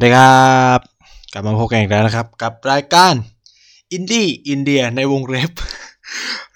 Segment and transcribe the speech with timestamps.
[0.00, 0.80] วัสดีครับ
[1.32, 3.14] กลับมาพบกันอีกแล้วนะครับ กับรายการ
[3.92, 5.52] อินดี้อินเดียในวงเล็บ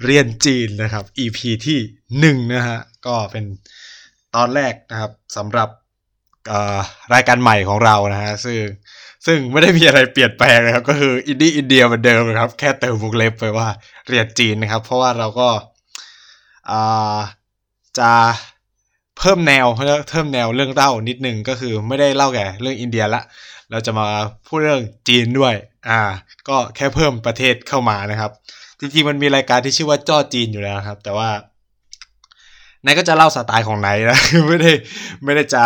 [0.04, 1.78] เรียนจีนนะครับ EP ที่
[2.18, 3.44] หนึ่งนะฮะ ก็เป็น
[4.34, 5.68] ตอนแรกนะครับสำหรับ
[7.14, 8.58] รายการใหม่ของเรานะฮะซึ่ง
[9.26, 13.68] ซึ่งไม่ได้มีอะไรเปลี่ยนแปลงนะครับ ก็คืออินดี้อินเดียเหมือนเดิมนะครับ แค่เติมวงเล็บไปว่า
[14.08, 15.48] เรียนจีนนะครับ เพราะว่าเราก็
[17.98, 18.12] จะ
[19.18, 19.66] เพิ่มแนว
[20.10, 23.22] เพิ่มแนวเรื่องเล่านิดนึงก็คือไม่ได้เล่าแก่เรื่องอินเดียละ
[23.70, 24.06] เราจะมา
[24.46, 25.54] พูดเรื่องจีนด้วย
[25.88, 26.00] อ่า
[26.48, 28.30] ก็แค่เพิ่มประเทศเข้ามานะครับ
[28.80, 31.28] จริงๆมันมีรายการที่ชื่อว่าจ้อจีนอยู่แล้วครับ แต่ว่า
[32.84, 34.72] นายก็จะเล่าสไตล์ของนายนะไม่ได้
[35.24, 35.64] ไม่ได้จะ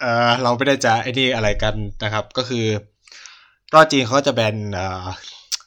[0.00, 2.64] เออเราไม่ได้จะไอ้นี่อะไรกันนะครับ ก็คือ
[3.72, 5.06] จ้อจีนเขาจะแบนเอ่อ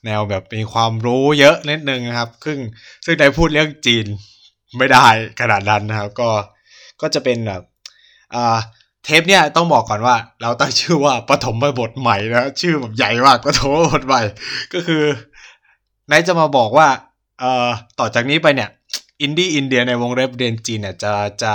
[0.06, 2.58] แนวแบบมีความรู้เยอะนิดนึงนะครับ ซึ่ง
[3.06, 4.06] ซึ่งไนท์พูดเรื่องจีน
[4.78, 5.08] ไม่ได้
[5.42, 6.30] ขนาดนั้นนะครับ ก็
[7.02, 7.62] ก็จะเป็นแบบ
[8.36, 8.58] อ่า
[9.06, 14.22] เทปเนี่ยต้องบอกก่อนว่า เราตั้งชื่อว่าปฐมบทใหม่นะชื่อแบบใหญ่มากปฐมบทใหม่
[14.74, 16.88] ก็คือไนท์จะมาบอกว่า
[17.40, 18.70] เอ่อต่อจากนี้ไปเนี่ย
[19.22, 21.54] อินดี้อินเดียในวงเล็บเรียนจีนเนี่ยจะจะ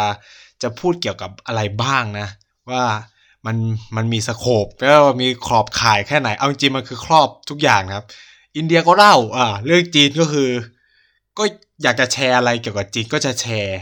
[0.62, 2.28] จะพูดเกี่ยวกับอะไรบ้างนะ
[2.71, 2.84] ว่า
[3.47, 3.56] มัน
[3.97, 8.06] มันมี scope แล้วมีขอบข่ายแค่ไหน เอาจริงมันคือครอบทุกอย่างครับ
[8.56, 10.50] อินเดียก็เล่าอ่าเรื่องจีนก็คือ
[11.38, 11.44] ก็
[11.82, 13.78] อยากจะแชร์อะไรเกี่ยวกับจีนก็จะแชร์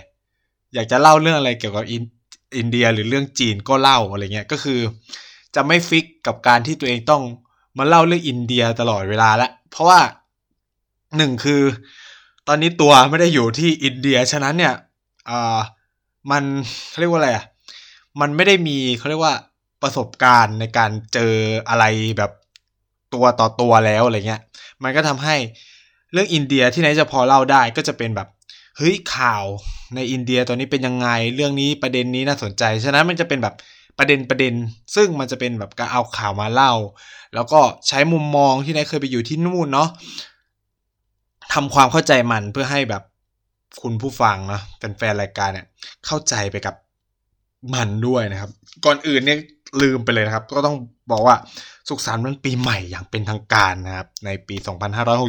[0.75, 4.81] อยากจะเล่าเรื่องอะไรเกี่ยวกับอินเดียหรือเรื่องจีนก็เล่าอะไรเงี้ยก็คือ
[5.55, 7.23] จะไม่ฟิกกับการที่ตัวเองต้อง
[7.79, 10.01] มาเล่าเรื่องอินเดียตลอดเวลาละเพราะว่า
[11.17, 11.63] หนึ่งคือ
[12.49, 14.75] ตอนนี้ตัวไม่ได้อยู่ที่อินเดียฉะนั้นเนี่ย
[15.31, 15.59] อ่า
[16.31, 16.43] มัน
[16.89, 17.45] เขาเรียกว่าอะไรอะ
[18.21, 19.35] มันไม่ได้มีเขาเรียกว่า
[19.83, 21.33] ประสบการณ์ในการเจอ
[21.69, 21.85] อะไร
[22.19, 22.33] แบบ
[23.15, 24.43] ตัวต่อตัวแล้วอะไรเงี้ย
[24.83, 25.37] มันก็ทำให้
[26.13, 28.29] เรื่องอินเดียที่ไหนจะพอเล่าได้ก็จะเป็นแบบ
[28.77, 29.45] เฮ้ยข่าว
[29.95, 33.55] ในอินเดียตอนนี้เป็นยังไงเรื่องนี้ประเด็นนี้น่าสนใจ ฉะนั้นมันจะเป็นแบบ
[33.99, 34.55] ประเด็นประเด็น
[34.95, 36.73] ซึ่งมันจะเป็นแบบการเอาข่าวมาเล่า
[37.35, 39.89] แล้วก็ใช้มุมมองที่นายเคยไปอยู่ที่นู่นเนาะ
[41.53, 43.03] ทำความเข้าใจมันเพื่อให้แบบ
[43.83, 45.67] คุณผู้ฟังนะแฟนๆรายการเนี่ย
[46.07, 46.75] เข้าใจไปกับ
[47.75, 48.51] มันด้วยนะครับ
[48.85, 49.39] ก่อนอื่นเนี่ย
[49.83, 50.77] ลืมไปเลยนะครับ ก็ต้อง
[51.11, 51.37] บอกว่า
[51.89, 54.57] สุขสันต์วันปีใหม่อย่างเป็นทางการนะครับ ในปี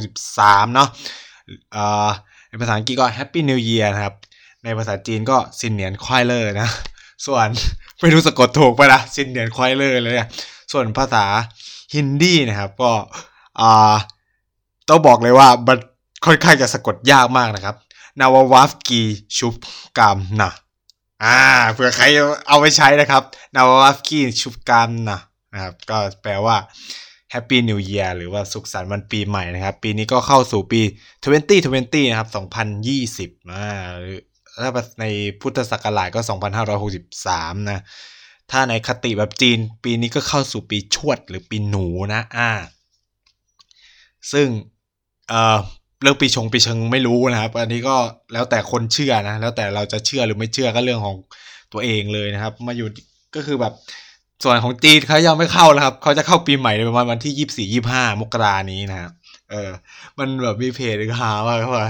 [0.02, 0.90] 2563 เนาะ
[2.62, 4.16] ภาษาอังกฤษก็ Happy New Year นะครับ
[4.64, 6.70] ในภาษาจีนก็新年快乐 นะ
[7.26, 7.48] ส่วน
[8.02, 10.16] ไม่รู้สะกดถูกไปละ新年快乐 เลย
[10.72, 11.26] ส่วนภาษา
[11.94, 12.92] ฮินดีนะครับ ก็
[13.60, 13.96] อ่า
[14.90, 15.78] ต้องบอกเลยว่ามัน
[16.26, 17.76] ค่อนข้างจะสะกดยากมากนะครับ
[18.20, 19.02] นาววาฟกี
[19.38, 19.56] ชุบ
[19.98, 20.52] กามนะ
[21.24, 21.40] อ่า
[21.72, 22.06] เผื่อใคร
[22.48, 23.24] เอาไปใช้นะครับ
[23.56, 25.20] นาววาฟกีชุบกามนะ
[25.54, 26.56] นะครับ ก็แปลว่า
[27.36, 30.82] Happy New Year หรือว่าสุขสันต์วันปีใหม่นะครับ ปีนี้ก็เข้าสู่ปี
[31.46, 32.30] 2020 นะครับ
[33.34, 33.62] 2020นะ
[34.62, 35.06] ถ้าใน
[35.42, 36.22] พุทธศักราชก็
[36.96, 37.82] 2563 นะ
[38.52, 42.52] ถ้าในคติแบบจีน ปีนี้ก็เข้าสู่ปีชวดหรือปีหนูนะ อ่า
[44.32, 44.48] ซึ่ง
[45.30, 45.58] เอ่อ
[46.02, 47.96] เรื่องปีชงปีชงไม่รู้นะครับ อันนี้ก็
[48.34, 51.16] แล้วแต่คนเชื่อนะ แล้วแต่เราจะเชื่อหรือไม่เชื่อก็เรื่องของ
[51.74, 52.88] ตัวเองเลยนะครับ มาอยู่
[53.36, 53.74] ก็คือแบบ
[54.44, 59.12] ส่วนของจีนเขายังไม่เข้านะครับ เขาจะเข้าปีใหม่ในประมาณวันที่ยี่สี่ยี่ห้ามกรานี้นะครับ
[59.52, 59.70] เออ
[60.20, 61.84] มันแบบมีเพจหาว่าเขาบอก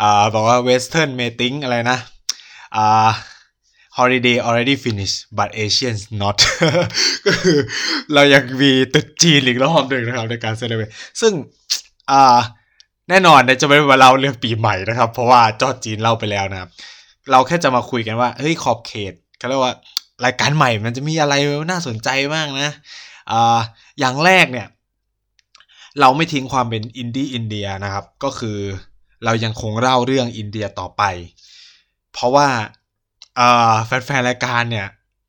[0.00, 1.98] อ่าบอกว่า Western meeting อะไรนะ
[2.76, 3.10] อ่า
[3.98, 6.38] holiday already finished but Asians not
[7.26, 7.58] ก็คือ
[8.14, 10.88] เรายังมีตึกจีนอีกรอบหนึ่งนะครับในการเซเลบรต
[11.20, 11.32] ซึ่ง
[12.10, 12.38] อ่า
[13.08, 16.70] แน่นอนจะไม่มาเล่าเรื่องปีใหม่นะครับ เพราะว่าจอดจีนเล่าไปแล้วนะครับ
[17.30, 19.74] เราแค่จะมาคุยกันว่า เฮ้ยขอบเขตเขาเรียกว่า
[20.24, 21.34] รายการใหม่มันจะมีอะไร
[21.70, 22.70] น่าสนใจมากนะ
[23.30, 23.58] อ่า
[24.00, 24.68] อย่างแรกเนี่ย
[26.00, 28.58] เราไม่ทิ้งความเป็นอินดี้อินเดียนะครับ ก็คือ
[29.24, 31.02] เรายังคงเล่าเรื่องอินเดียต่อไป
[32.12, 32.48] เพราะว่า
[33.86, 34.86] แฟนๆรายการเนี่ย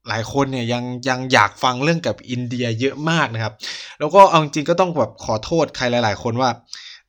[0.07, 3.53] หลายคนเนี่ยยังยังอยากฟังเรื่องกับอินเดียเยอะมากนะครับ
[3.99, 6.49] แล้วก็เอาจริงก็ต้องแบบขอโทษใครหลาย ๆ คนว่า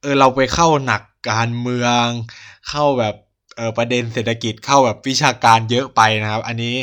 [0.01, 2.05] เออเราไปเข้าหนักการเมือง
[2.69, 3.15] เข้าแบบ
[3.57, 6.77] เออประเด็นเศรษฐกิจเข้าแบบวิชาการเยอะไปนะครับ อันนี้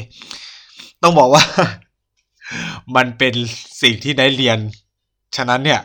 [1.04, 1.44] ต้องบอกว่า
[2.96, 3.34] มันเป็น
[3.81, 4.57] สิ่งที่ได้เรียน
[5.38, 5.81] ฉะนั้นเนี่ย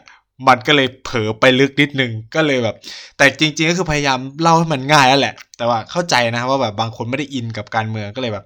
[0.49, 2.77] มันก็เลยเผลอไปลึกนิดนึงก็เลยแบบ
[3.17, 8.45] แต่จริง ๆ ก็คือพยายามเล่าให้มันง่ายแล้วแหละ แต่ว่าเข้าใจนะว่าแบบบางคนไม่ได้อินกับการเมืองก็เลยแบบ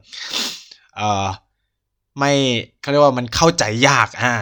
[0.97, 1.27] เออ
[2.19, 2.33] ไม่
[2.81, 4.33] เขาเรียกว่ามันเข้าใจยากอ่า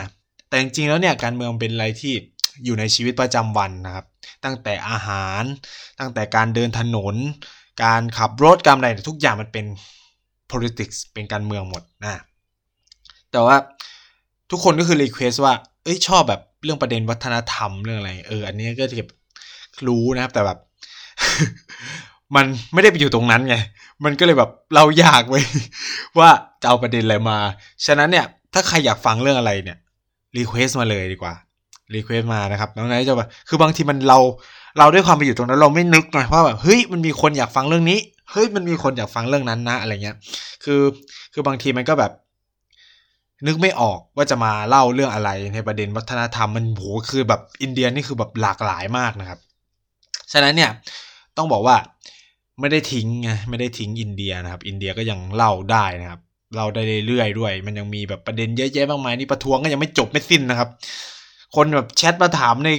[0.48, 2.12] แต่จริงๆแล้วเนี่ยการเมืองเป็นอะไรที่
[2.64, 4.06] อยู่ในชีวิตประจำวันนะครับ
[4.44, 5.42] ตั้งแต่อาหาร
[5.98, 7.14] ตั้งแต่การเดินถนน
[7.84, 9.66] การขับรถการอะไรทุกอย่างมันเป็น
[10.52, 12.22] politics เป็นการเมืองหมดนะ
[13.32, 13.56] แต่ว่า
[14.50, 15.54] ทุกคนก็คือรีเควสว่า
[15.84, 19.08] เอ้ยชอบแบบเรื่องประเด็นวัฒนธรรมเรื่องอะไร เออ อันนี้ก็เก็บ
[19.88, 20.58] รู้นะครับ แต่แบบ
[22.36, 23.56] มันไม่ได้ไปอยู่ตรงนั้นไง
[24.04, 25.40] มันก็เลยแบบเราอยากไว้
[26.18, 26.30] ว่า
[26.62, 27.38] จะเอาประเด็นอะไรมา
[27.86, 29.78] ฉะนั้นเนี่ย ถ้าใครอยากฟังเรื่องอะไรเนี่ย
[30.36, 31.34] request มาเลยดีกว่า
[31.94, 34.18] request มานะครับน้องไนท์จะแบบคือบางทีมันเรา
[34.78, 37.98] เราด้วยความไปอยู่ตรงนั้นเราไม่นึกหน่อยว่าแบบเฮ้ยมันมีคนอยากฟังเรื่องนี้
[38.30, 40.16] เฮ้ยมันมีคนอยากฟังเรื่องนั้นนะอะไรเงี้ย
[40.64, 40.82] คือ
[41.32, 42.12] คือบางทีมันก็แบบ
[43.46, 49.38] นึกไม่ออกว่าจะมาเล่าเรื่องอะไรในประเด็นวัฒนธรรมมันโหคือแบบอินเดียนี่คือแบบหลากหลายมากนะครับ
[50.32, 50.70] ฉะนั้นเนี่ย
[51.36, 51.76] ต้องบอกว่า
[52.60, 56.20] ไม่ได้ทิ้งไงไม่ได้ทิ้งอินเดียนะครับ อินเดียก็ยังเล่าได้นะครับ
[56.54, 60.68] เล่าได้เรื่อยๆด้วย มันยังมีแบบประเด็นเยอะแยะมากมายนี่ประท้วงก็ยังไม่จบไม่สิ้นนะครับ
[61.56, 62.70] คนแบบแชทมาถามใน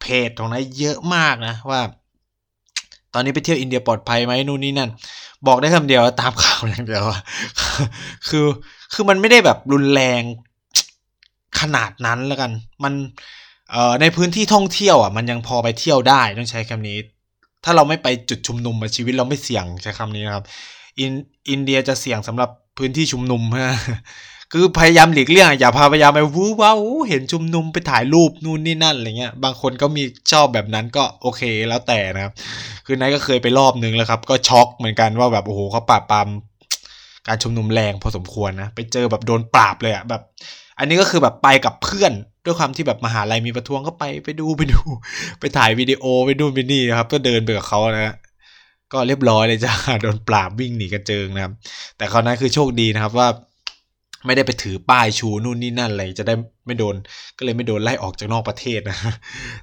[0.00, 1.80] เพจของไนท์เยอะมากนะว่า
[3.14, 4.90] ตอนนี้ไปเที่ยวอินเดียปลอดภัยไหมนู่นนี่นั่น
[5.46, 7.04] บอกได้คำเดียวตามข่าวอย่างเดียว
[8.28, 8.46] คือ
[8.92, 10.22] คือมันไม่ได้แบบรุนแรง
[11.60, 12.50] ขนาดนั้นแล้วกัน
[12.84, 12.92] มัน
[13.70, 16.98] เอ่อในพื้นที่ท่องเที่ยวอะมันยังพอไปเที่ยวได้ต้องใช้คำนี้
[17.64, 20.44] ถ้าเราไม่ไปจุดชุมนุมชีวิตเราไม่เสี่ยงใช้คำนี้นะครับ
[20.98, 21.12] อิน
[21.50, 23.76] อินเดียจะเสี่ยงสำหรับพื้นที่ชุมนุมฮะ
[24.52, 30.02] คือพยายามหลีกเลี่ยงอย่าพาพยายามไปวู้ว้าวเห็นชุมนุมไปถ่ายรูปนู่นนี่นั่นอะไรเงี้ยบางคนก็มี
[30.32, 32.32] ชอบแบบนั้นก็โอเคแล้วแต่นะครับ
[32.86, 36.28] คือนายก็เคยไปรอบนึงแล้วครับ ก็ช็อกเหมือนกันว่าแบบโอ้โหเขาปราบปราม
[37.26, 40.22] การชุมนุมแรงพอสมควรนะไปเจอแบบโดนปราบเลยอะแบบ
[40.78, 42.12] อันนี้ก็คือแบบไปกับเพื่อน
[42.44, 44.80] ด้วยความที่แบบมหาลัยมีประท้วงก็ไปไปดูไปดู
[45.40, 48.14] ไปถ่ายวิดีโอไปดูไปนี่นะครับ ก็เดินไปกับเขานะ
[48.92, 51.52] ก็เรียบร้อยเลยจ้าโดนปราบวิ่งหนีกระเจิงนะครับ
[51.96, 53.28] แต่คราวนั้นคือโชคดีนะครับว่า
[54.26, 56.34] ไม่ได้ไปถือป้ายชูนู่นนี่นั่นอะไรจะได้
[56.66, 56.94] ไม่โดน
[57.36, 58.98] ก็เลยไม่โดนไล่ออกจากนอกประเทศนะ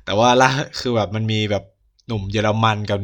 [0.05, 0.49] แต่ว่าล่า
[0.79, 1.63] คือแบบมันมีแบบ
[2.07, 2.99] หนุ่มเยอรมันกับ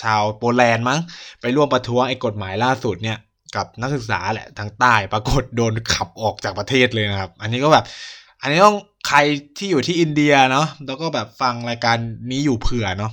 [0.00, 1.00] ชาวโปแลนด์มั้ง
[1.40, 3.18] ไปร่วมประท้วงไอ้กฎหมายล่าสุดเนี่ย
[3.56, 7.84] กับนักศึกษาแหละทางใต้ปรากฏโดนขับออกจากประเทศเลยนะครับ อันนี้ก็แบบ
[8.40, 8.76] อันนี้ต้อง
[9.08, 9.18] ใคร
[9.56, 11.96] ที่อยู่ที่อินเดียเนาะแล้วก็แบบฟังรายการ
[12.30, 13.12] นี้อยู่เผื่อเนาะ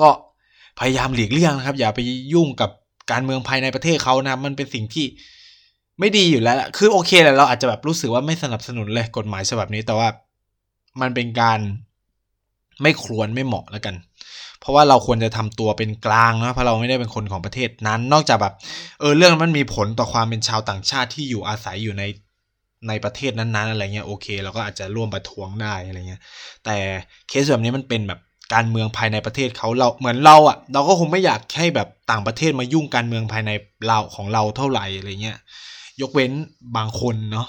[0.00, 0.08] ก็
[0.78, 2.00] พยายามหลีกเลี่ยงนะครับ อย่าไป
[2.32, 2.70] ยุ่งกับ
[3.10, 5.06] การเมืองภายในประเทศเขานะมันเป็นสิ่งที่
[5.98, 10.08] ไม่ดีอยู่แล้วคือโอเคแหละเราอาจจะแบบรู้สึกว่าไม่สนับสนุนเลยกฎหมายฉบับนี้แต่ว่า
[11.00, 11.60] มันเป็นการ
[12.82, 13.94] ไม่ควรไม่เหมาะแล้วกัน
[14.60, 18.54] เพราะว่าเราควรจะทำตัวเป็นกลางนะเพราะเราไม่ได้เป็นคนของประเทศนั้น นอกจากแบบ
[19.00, 22.04] เออเรื่องมันมีผลต่อความเป็นชาวต่างชาติที่อยู่อาศัยอยู่ใน
[22.88, 26.20] ในประเทศนั้นๆอะไรเงี้ยโอเคเราก็อาจจะร่วมประท้วงได้อะไรเงี้ย
[26.64, 26.76] แต่
[27.28, 28.20] เคสแบบนี้มันเป็นแบบ
[28.54, 33.50] การเมืองภายในประเทศเขาเราเหมือนเราอะ่ะ เราก็คงไม่อยากให้แบบต่างประเทศมายุ่งการเมืองภายใน
[33.86, 35.38] เราของเราเท่าไหร่อะไรเงี้ย
[36.02, 36.32] ยกเว้น
[36.76, 37.48] บางคนเนาะ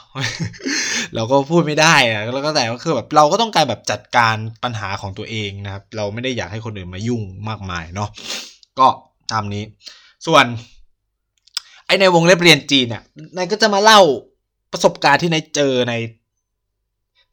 [1.16, 8.10] เราก็พูดไม่ได้อะแล้วก็แต่ก็คือแบบเราก็ต้องการแบบจัดการปัญหาของตัวเองนะครับ เราไม่ได้อยากให้คนอื่นมายุ่งมากมายเนาะ
[8.80, 8.88] ก็
[9.32, 9.64] ตามนี้
[10.28, 10.46] ส่วน
[11.86, 13.04] ไอในวงเล็บเรียนจีนเนี่ย
[13.36, 14.00] นายก็จะมาเล่า
[14.72, 15.94] ประสบการณ์ที่นายเจอใน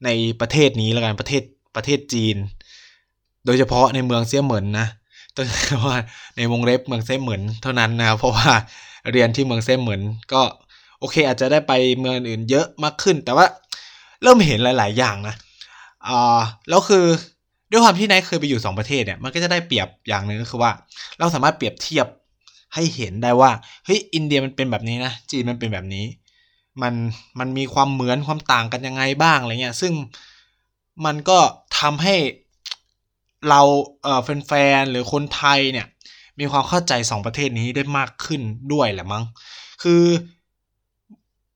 [0.04, 0.08] ใน
[0.40, 1.42] ประเทศนี้แล้วกันประเทศ
[1.76, 2.36] ประเทศจีน
[3.46, 4.86] โดยเฉพาะในเมืองเซี่ยเหมินนะ
[5.36, 5.46] ต้อง
[5.86, 5.98] ว่า
[6.36, 8.50] ในวงเล็บเมืองเซี่ยเหมินเท่านั้นนะครับเพราะว่า
[9.12, 10.00] เรียนที่เมืองเซี่ยเหมิน
[10.32, 10.42] ก็
[11.02, 13.46] โอเค อาจจะได้ไปเมืองอื่นเยอะมากขึ้น แต่ว่า
[14.22, 15.34] เริ่มเห็นหลาย ๆ อย่างนะ
[16.06, 17.04] อ่าแล้วคือ
[17.70, 20.70] ด้วยความที่นายเคยไปอยู่ 2 ประเทศเนี่ยมันก็จะได้เปรียบอย่างหนึ่งก็คือว่า
[21.18, 22.06] เราสามารถเปรียบเทียบ
[22.74, 23.50] ให้เห็นได้ว่า
[23.84, 26.06] เฮ้ยอินเดียมันเป็นแบบนี้นะจีนมันเป็นแบบนี้
[26.82, 26.94] มัน
[27.38, 29.92] มันมีความเหมือนความต่างกันยังไงบ้างอะไรเงี้ยซึ่ง
[31.04, 31.38] มันก็
[31.78, 32.16] ทำให้
[33.48, 33.60] เรา
[34.02, 35.86] เอ่อแฟนๆหรือคนไทยเนี่ย
[36.38, 38.42] มีความเข้าใจสองประเทศนี้ได้มากขึ้น
[38.72, 39.24] ด้วยแหละมั้ง
[39.82, 40.02] คือ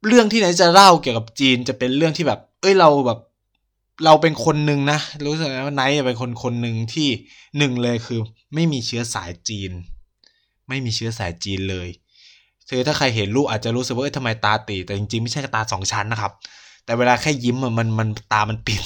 [0.06, 3.18] เรื่องที่ไหนจะเล่าเกี่ยวกับจีนจะเป็นเรื่องที่แบบ เอ้ยเราแบบ
[4.04, 7.08] เราเป็นคนหนึ่งนะ รู้สึกว่าไนท์เป็นคนคนหนึ่งที่
[7.58, 8.20] หนึ่งเลยคือ
[8.54, 9.72] ไม่มีเชื้อสายจีน
[10.68, 11.88] ไม่มีเชื้อสายจีนเลย
[12.68, 16.32] คือถ้าใครเห็นรูปอาจจะรู้สึกว่าเอ้ยทำไมตาตีแต่จริงๆไม่ใช่ตาสองชั้นนะครับ
[16.84, 18.82] แต่เวลาแค่ยิ้มมันมันตามันปิด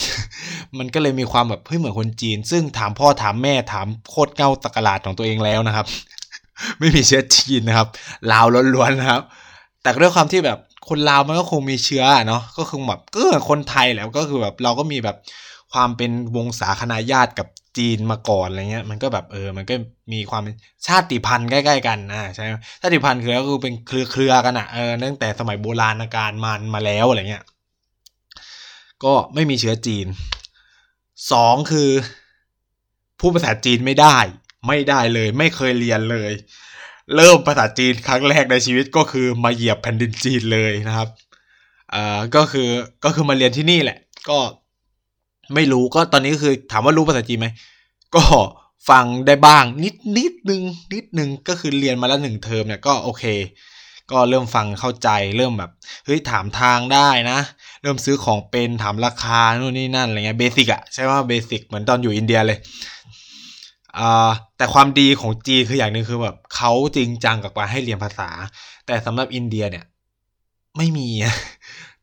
[0.78, 5.86] มันก็เลยมีความแบบเฮ้ยเหมือนคนจีน ซึ่งถามพ่อถามแม่ถามโคตรเงาตะกลาดของตัวเองแล้วนะครับ
[6.78, 7.88] ไม่มีเชื้อจีนนะครับ
[8.32, 9.22] ลาวล้วนๆนะครับ
[9.82, 10.58] แต่ด้วยความที่แบบ
[10.88, 15.16] คนลาวมันก็คงมีเชื้อเนาะก็คือแบบก็เหมือคนไทยแล้วก็คือแบบเราก็มีแบบ
[15.72, 19.75] ความเป็นวงศาคณาญาติกับจีนมาก่อนอะไรเงี้ย มันก็แบบเออ มันก็
[20.12, 20.42] มีความ
[20.87, 27.44] ชาติพันธุ์ใกล้ๆกันนะใช่ไหมชาติพันธุ์คือก็คือเป็นเครือเครือกันอะเออตั้งแต่สมัยโบราณกาลมันมาแล้วอะไรเงี้ย
[29.04, 30.06] ก็ไม่มีเชื้อจีน
[31.32, 31.90] สองคือ
[33.20, 34.18] พูดภาษาจีนไม่ได้
[34.68, 36.32] ไม่ได้เลย ไม่เคยเรียนเลย
[37.16, 41.08] เริ่มภาษาจีนครั้งแรกในชีวิตก็คือมาเหยียบแผ่นดินจีนเลยนะครับ
[41.94, 42.68] อ่าก็คือ
[43.04, 43.98] ก็คือมาเรียนที่นี่แหละ
[44.28, 44.38] ก็
[45.54, 47.48] ไม่รู้ก็ตอนนี้ก็คือถามว่ารู้ภาษาจีนไหม
[48.16, 48.24] ก็
[48.90, 50.62] ฟังได้บ้างนิดนิดนึง
[50.94, 53.24] นิดนึงก็คือเรียนมาแล้วหนึ่งเทอมเนี่ยก็โอเค
[54.10, 55.70] ก็เริ่มฟังเข้าใจเริ่มแบบ
[56.06, 57.38] เฮ้ยถามทางได้นะ
[57.82, 62.58] เริ่มซื้อของเป็นถามราคาโน่นนี่นั่นอะไรเงี้ย basic อะใช่ไหม basic เหมือนตอนอยู่อินเดียเลย
[64.56, 68.30] แต่ความดีของจีนคืออย่างหนึ่งคือแบบเขาจริงจังกับการให้เรียนภาษา
[68.87, 69.85] แต่สำหรับอินเดียเนี่ย
[70.76, 71.09] ไม่มี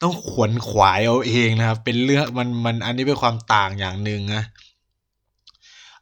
[0.02, 4.44] ต้องขวนขวายเอาเองนะครับ เป็นเรื่องมันมันอันนี้เป็นความต่างอย่างหนึ่งนะ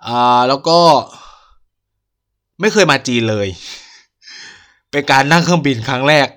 [0.08, 0.80] อ่าแล้วก็
[2.62, 3.48] ไม่เคยมาจีนเลย
[4.92, 6.28] เป็นการนั่งเครื่องบินครั้งแรก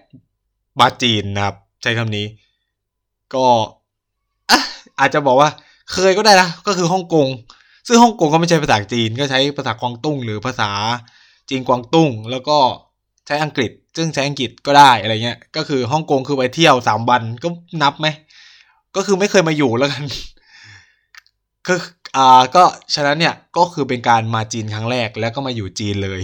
[0.81, 2.27] มาจีนนะครับ ใช้คำนี้
[3.35, 3.45] ก็
[4.51, 4.59] อะ
[5.01, 5.49] อาจจะบอกว่า
[5.93, 7.27] เคยก็ได้นะก็คือฮ่องกง
[7.89, 10.71] ซึ่งฮ่องกงก็ไม่ใช่ภาษาจีนก็ใช้ภาษากวางตุ้ง หรือภาษา
[11.51, 12.59] จีนกวางตุ้ง แล้วก็
[13.27, 17.49] ใช้อังกฤษ ซึ่งใช้อังกฤษก็ได้อะไรเงี้ย ก็คือฮ่องกงคือไปเที่ยวสามวันก็
[17.83, 18.07] นับไหม
[18.97, 20.05] ก็คือไม่เคยมาอยู่แล้วกัน
[21.67, 21.79] คือ
[22.17, 22.65] อ่าก็
[22.95, 26.23] ฉะนั้นเนี่ยก็คือเป็นการมาจีนครั้งแรกแล้วก็มาอยู่จีนเลย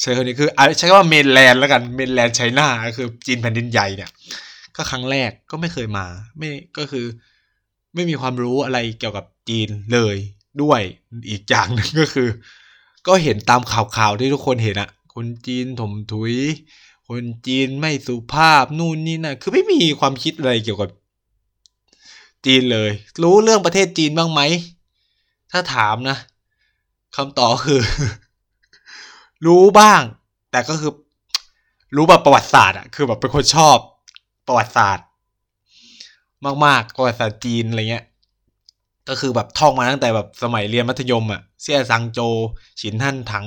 [0.00, 4.10] ใช้คำนี้คือใช้คำว่าเมนแลนด์แล้วกันเมนแลนด์ไชน่าคือจีนแผ่นดินใหญ่เนี่ย
[4.76, 6.06] ก็ครั้งแรกก็ไม่เคยมา
[6.38, 7.04] ไม่ก็คือ
[7.94, 10.16] ไม่มีความรู้อะไรเกี่ยวกับจีนเลย
[10.62, 10.80] ด้วย
[11.30, 12.28] อีกอย่างหนึ่งก็คือ
[13.06, 16.34] ก็เห็นตามข่าวๆที่ทุกคนเห็นอะคนจีนถมถุย
[17.08, 20.90] คนจีนไม่สุภาพนู่นนี่นะคือไม่มีความคิดอะไรเกี่ยวกับ
[22.46, 22.90] จีนเลย
[23.22, 24.40] รู้เรื่องประเทศจีนบ้างไหม
[25.52, 26.18] ถ้าถามนะ
[27.16, 27.80] คำตอบคือ
[29.46, 30.02] รู้บ้าง
[30.50, 30.92] แต่ก็คือ
[31.96, 33.76] รู้แบบประวัติศาสตร์อะคือแบบเป็นคนชอบ
[34.46, 35.06] ประวัติศาสตร์
[36.64, 38.04] มากๆประวัติศาสตร์จีนอะไรเงี้ย
[39.08, 42.20] ก็คือแบบท่องมาตั้งแต่แบบสมัยเรียนมัธยมอะเซี่ยซังโจ
[42.80, 43.46] ฉินท่านถัง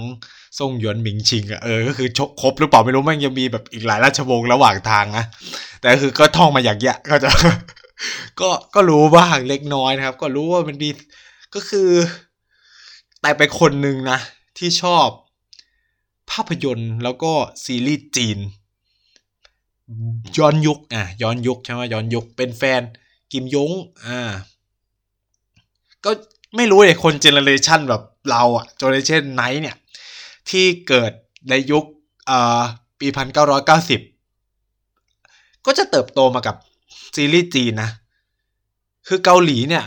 [0.58, 5.26] ซ่งหยวนหมิงชิงอะเออก็คือชกครบหรือเปล่าไม่รู้มันยังมีแบบอีกหลายราชวงศ์ระหว่างทางนะ
[5.82, 7.30] แต่คือก็ท่องมาอย่างเงี้ยก็จะ
[8.40, 10.90] ก็ก็รู้บ้างเล็กน้อยนะครับ ก็รู้ว่ามันดี
[11.56, 11.90] ก็คือ
[13.22, 14.20] แต่เป็นคนหนึ่งนะ
[14.58, 15.08] ที่ชอบ
[16.32, 17.32] ภาพยนตร์แล้วก็
[17.64, 18.38] ซีรีส์จีน
[20.38, 22.82] ย้อนยุคอะย้อนยุคใช่ไหมย้อนยุคเป็นแฟน
[23.32, 23.72] กิมยง
[24.06, 24.20] อ่า
[26.06, 26.12] ก็
[26.56, 29.76] ไม่รู้เลยคน generation แบบเราอะ generation ไนท์เนี่ย
[30.50, 31.12] ที่เกิด
[31.50, 31.86] ในยุค
[32.30, 32.62] อ่า
[33.00, 34.02] ปีพันเก้าร้อยเก้าสิบ
[35.66, 36.56] ก็จะเติบโตมากับ
[37.16, 37.90] ซีรีส์จีนนะ
[39.08, 39.86] คือเกาหลีเนี่ย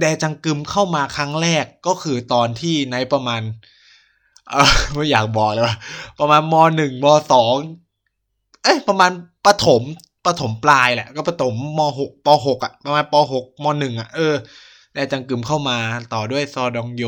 [0.00, 3.42] แดจังกึมเข้ามาครั้งแรกก็คือตอนที่ในประมาณ
[4.50, 5.76] เออไม่อยากบอกเลยว่า
[6.18, 7.54] ประมาณมหนึ่งมสอง
[8.66, 9.12] เอ้ยประมาณ
[9.46, 9.82] ปฐม
[10.26, 14.34] ปฐมปลายแหละ ก็ปฐมมหกปหกอะประมาณปหกมหนึ่งอะเออ
[14.94, 15.78] แดจังกึมเข้ามา
[16.14, 17.04] ต่อด้วยซอดองโย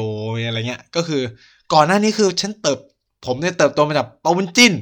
[0.47, 1.23] อะไรเงี้ย ก็คือ
[1.73, 2.79] ก่อนหน้านี้คือฉันเติบ
[3.25, 4.73] ผมเนี่ยเติบโตมาจากปาวุนจิน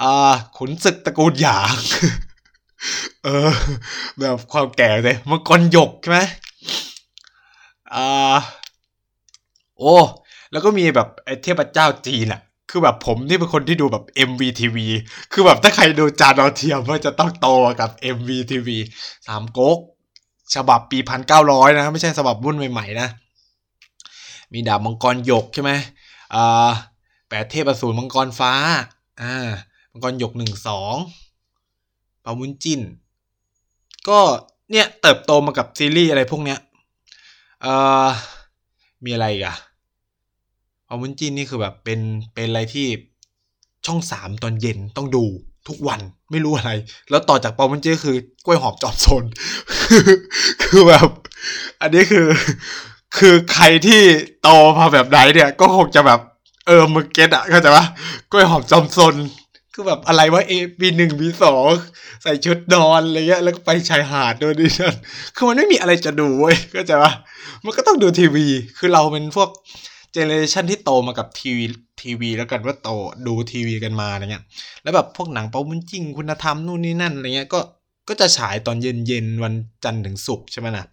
[0.00, 1.76] อ่าขุนศึกตระกูลหยาง
[3.24, 3.50] เออ
[4.18, 6.20] แบบความแก่เลยมังกรหยกใช่ไหม
[7.94, 8.36] อ่า
[9.78, 9.94] โอ้
[10.50, 12.40] แล้วก็มีแบบไอเทพเจ้าจีนอะ
[12.76, 14.76] คือแบบผมที่เป็นคนที่ดูแบบ MVTV
[15.32, 17.48] คือแบบถ้าใครดูจานดาเทียมก็จะต้องโต
[17.80, 18.68] กับ MVTV
[19.26, 19.78] สามก๊ก
[20.54, 23.08] ฉบับปีพันเก้าร้อยนะไม่ใช่ฉบับรุ่นใหม่ๆนะ
[24.52, 25.72] มีดาบมังกรหยกใช่ไหม
[26.34, 26.70] อ่า
[27.28, 28.52] แปดเทพอสูรมังกรฟ้า
[29.22, 29.50] อ่า
[29.92, 30.96] มังกรหยกหนึ่งสอง
[32.24, 32.80] ปามุนจิน
[34.08, 34.18] ก็
[34.70, 36.58] เนี่ยเติบโตมากับซีรีส์อะไรพวกเนี้ย
[37.62, 37.72] เอ่
[38.04, 38.08] อ
[39.04, 39.56] มีอะไรอีกอะ
[40.88, 42.00] ปามุนจินนี่คือแบบเป็น
[42.34, 42.86] เป็นอะไรที่
[43.86, 45.24] ช่องสามตอนเย็นต้องดู
[45.68, 46.00] ทุกวัน
[46.30, 46.72] ไม่รู้อะไร
[47.10, 49.24] แล้วต่อจากปอมันเจคือกล้วยหอมจอมซน
[50.62, 51.08] คือแบบ
[51.80, 52.26] อันนี้คือ
[53.18, 54.00] คือใครที่
[54.42, 54.48] โต
[54.78, 56.20] มาแบบไหนเนี่ย ก็คงจะแบบ
[56.66, 57.84] เออมึงเก็ตอะเข้าใจปะ
[58.30, 59.14] กล้วยหอมจอมซน
[59.74, 61.68] คือแบบอะไรวะเอปีหนึ่งปีสอง
[62.22, 64.94] ใส่ชุดนอนอะไรเงี้ยแล้วก็ไปชายหาดด้วยดิฉัน
[65.36, 67.12] คือมันไม่มีอะไรจะดูเว้ยเข้าใจปะ
[67.64, 68.46] มันก็ต้องดูทีวี
[68.78, 69.48] คือเราเป็นพวก
[70.14, 71.64] เจเนเรชันที่โตมากับทีวี
[72.02, 72.90] ทีวีแล้วกันว่าโต
[73.26, 74.44] ดูทีวีกันมาอะไรเงี้ย
[74.82, 77.60] แล้วแบบพวกหนังเปาบุญจริงคุณธรรมนู่นนี่นั่นอะไรเงี้ยก็
[78.08, 79.54] ก็จะฉายตอนเย็นเย็นวัน
[79.84, 80.86] จันทร์ถึงศุกร์ใช่ไหมนะ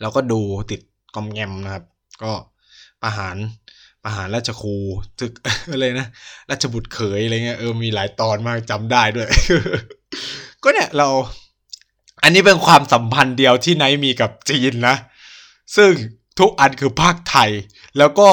[0.00, 0.80] เราก็ดูติด
[1.14, 1.84] กอมแงมนะครับ
[2.22, 2.32] ก็
[3.02, 3.36] ประหาร
[4.02, 4.76] ประหารราชครู
[5.20, 5.32] ตึก
[5.72, 6.08] อะไรนะ
[6.50, 9.28] ราชบุตรเขยอะไรเงี้ยเออมีหลายตอนมากจำได้ด้วย
[10.62, 11.08] ก็เนี่ยเรา
[12.22, 14.96] อันนี้เป็นความสัมพันธ์เดียวที่ไนท์มีกับจีนนะ
[15.76, 15.90] ซึ่ง
[16.38, 17.50] ทุกอันคือภาคไทย
[17.98, 18.28] แล้วก็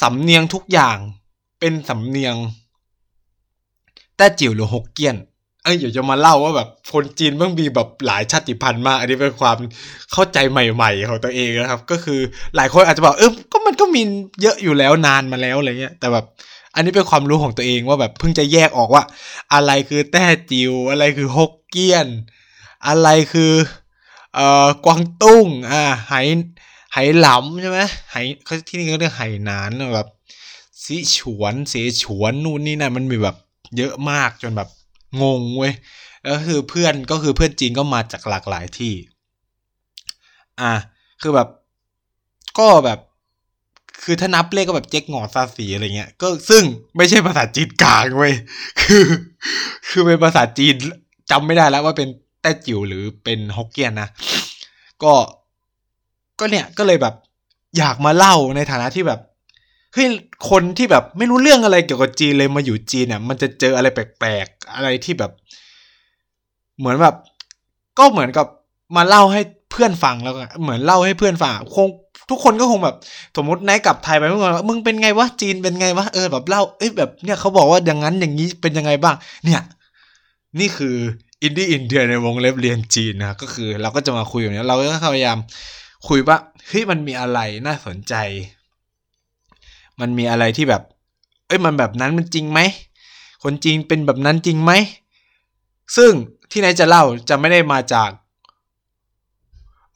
[0.00, 0.96] สำเนียงทุกอย่าง
[1.60, 2.34] เป็นสำเนียง
[4.16, 5.16] แต้จิ๋วหรือฮกเกี้ยน
[5.62, 9.58] เอ้ยเดี๋ยวจะมาเล่าว่าแบบคนจีนมันมีแบบหลายชาติพันธุ์มากอันนี้เป็นความ
[10.12, 12.20] เข้าใจใหม่ๆของตัวเองนะครับ ก็คือ
[12.56, 14.02] หลายคนอาจจะบอกเออก็มันก็มี
[14.42, 16.24] เยอะอยู่แล้วนานมาแล้วอะไรเงี้ย แต่แบบ
[16.74, 19.02] อันนี้เป็นความรู้ของตัวเองว่าแบบเพิ่งจะแยกออกว่า
[19.54, 22.08] อะไรคือแต้จิ๋วอะไรคือฮกเกี้ยน
[22.88, 23.52] อะไรคือ
[24.34, 26.14] เอ่อกวางตุ้งอ่าไห
[26.98, 30.08] ไหหลำใช่ไหมไหเขาที่นี่เขาเรียกไหนานแบบ
[30.84, 33.36] สีฉวนเสฉวนนู่นนี่นั่นมันมีแบบ
[33.76, 34.68] เยอะมากจนแบบ
[35.22, 35.72] งงเว้ย
[36.22, 38.94] แล้วคือเพื่อนก็คือเพื่อนจีนก็มาจากหลากหลายที่
[40.60, 40.72] อะ
[41.22, 41.48] คือแบบ
[42.58, 42.98] ก็แบบ
[44.02, 46.62] คือถ้านับเลขก็แบบเจ๊กงอซาสีอะไรเงี้ย ก็ซึ่ง
[46.96, 48.34] ไม่ใช่ภาษาจีนกลางเว้ย
[48.80, 49.04] คือ
[49.88, 50.74] คือเป็นภาษาจีน
[51.30, 52.08] จำไม่ได้แล้วว่าเป็น
[52.42, 54.08] แต้จิ๋วหรือเป็นฮกเกี้ยนนะ
[55.02, 55.12] ก็
[56.38, 57.14] ก็เนี่ยก็เลยแบบ
[57.78, 59.20] อยากมาเล่าในฐานะที่แบบ
[59.94, 60.06] เฮ้ย
[60.50, 65.32] คนที่แบบไม่รู้เรื่องอะไรเกี่ยวกับจีนเลยมาอยู่จีนเนี่ย มันจะเจออะไรแปลกๆอะไรที่แบบ
[66.78, 67.14] เหมือนแบบ
[67.98, 68.46] ก็เหมือนกับ
[68.96, 69.40] มาเล่าให้
[69.70, 71.88] เพื่อนฟังแล้วเหมือนเล่าให้เพื่อนฟังคง
[72.30, 72.96] ทุกคนก็คงแบบ
[73.36, 79.14] สมมตินายกลับไทยไปเมื่อก่อนมึงเป็นไงวะจีนเป็นไงวะเออแบบเล่าเอ้ยแบบเนี่ยเขาบอกว่าอย่างนั้นอย่างนี้เป็นยังไงบ้าง
[79.44, 79.62] เนี่ย
[80.60, 80.96] นี่คือ
[81.42, 85.38] อินดี้อินเดียในวงเล็บเรียนจีนนะก็คือ เราก็จะมาคุยแบบนี้เราก็พยายาม
[86.08, 86.36] คุยว่า
[86.66, 88.14] เฮ้ยมันมีอะไรน่าสนใจ
[90.00, 90.82] มันมีอะไรที่แบบ
[91.46, 92.60] เอ้ยมันแบบนั้นมันจริงไหม
[93.42, 94.72] คนจีนเป็นแบบนั้นจริงไหม
[95.96, 96.12] ซึ่ง
[96.50, 98.10] ที่นายจะเล่าจะไม่ได้มาจาก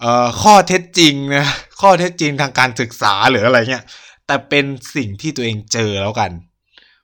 [0.01, 1.47] เอ่อข้อเท็จจริงนะ
[1.81, 3.85] ข้อเท็จจริงทางการศึกษาหรืออะไรเงี้ย
[4.27, 4.65] แต่เป็น
[4.97, 6.31] สิ่งที่ตัวเองเจอแล้วกัน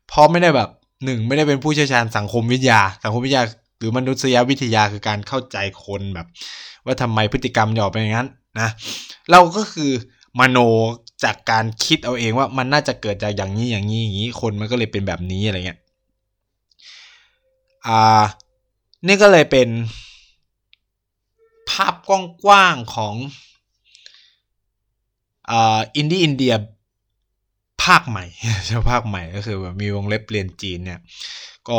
[0.08, 0.70] เพราะไม่ได้แบบ
[1.04, 3.42] หนึ่งไม่ได้เป็นผู้เชี่ยวชาญสังคมวิทยา สังคมวิทยา
[3.78, 6.26] หรือมนุษยวิทยาคือการเข้าใจคนแบบ
[6.84, 8.28] ว่าทำไมพฤติกรรมจะออกเป็นอย่างนั้น
[8.60, 8.68] นะ
[9.30, 9.90] เราก็คือ
[10.40, 10.58] มโน
[11.24, 15.80] จากการคิดเอาเองว่ามันน่าจะเกิดจากอย่างนี้อย่างนี้อย่างนี้คนมันก็เลยเป็นแบบนี้อะไรเงี้ย
[17.86, 18.24] อ่า
[19.06, 19.68] นี่ก็เลยเป็น
[21.70, 22.10] ภาพก
[22.48, 23.14] ว้างๆของ
[25.96, 26.54] อินดี้อินเดีย
[27.84, 28.24] ภาคใหม่
[28.66, 31.00] ใช่ภาคใหม่ก็คือแบบมีวงเล็บเรียนจีนเนี่ย
[31.68, 31.78] ก็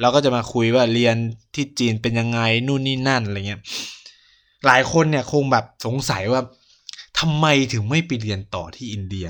[0.00, 1.16] เราก็จะมาคุยว่าเรียน
[1.54, 3.60] ที่จีนเป็นยังไงนู่นนี่นั่นอะไรเงี้ย
[4.66, 6.42] หลายคนเนี่ยคงแบบสงสัยว่า
[7.18, 9.28] ทำไมถึงไม่ไปเรียนต่อที่อินเดีย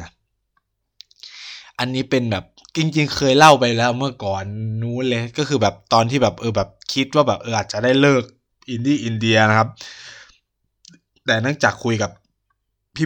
[1.79, 2.45] อันนี้เป็นแบบ
[2.77, 4.45] จริง ๆ เคยเล่าไปแล้วเมื่อก่อน
[4.83, 8.23] นู้นเลยก็คือแบบตอนที่แบบเออแบบคิดว่าแบบเอออาจจะได้เลิก
[8.71, 9.69] อินดี้อินเดียนะครับ
[11.27, 12.11] แต่เนื่องจากคุยกับ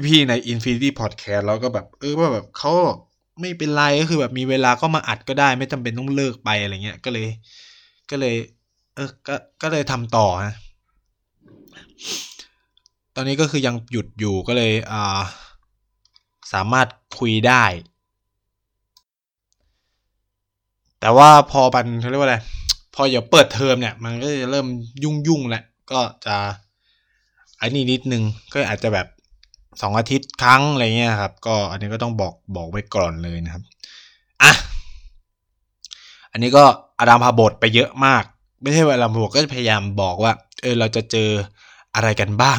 [0.07, 2.73] พี่ๆใน Infinity Podcast แล้วก็แบบเออว่าแบบเขา
[3.41, 7.27] ไม่เป็นไรก็คือแบบมีเวลาก็มาอัดก็ได้ ไม่จำเป็นต้องเลิกไปอะไรเงี้ยก็เลย
[8.11, 8.35] ก็เลย
[8.95, 10.55] เออก็ก็เลยทำต่อฮะ
[13.17, 15.21] ตอนนี้ก็คือยังหยุดอยู่ก็เลยอ่า
[16.53, 16.89] สามารถ
[17.19, 17.65] คุยได้
[21.01, 22.39] แต่ว่าพอมันเขาเรียกว่าอะไร
[22.95, 24.67] พออย่าเปิดเทอมเนี่ย มันก็จะเริ่ม
[25.03, 26.37] ยุ่งยุ่งแหละก็จะ
[27.59, 29.07] ไอ้นี่นิดนึงก็อาจจะแบบ
[29.83, 33.63] สองอาทิตย์ครั้งอะไรเงี้ยครับ ก็อันนี้ก็ต้องบอกบอกไว้ก่อนเลยนะครับ
[34.43, 34.53] อะ
[36.33, 36.65] อันนี้ก็
[36.99, 38.25] อาดามพาบทไปเยอะมาก
[38.63, 41.31] ไม่ใช่ว่าอาดามพาบทก็จะพยายามบอกว่า เออเราจะเจอ
[41.95, 42.59] อะไรกันบ้าง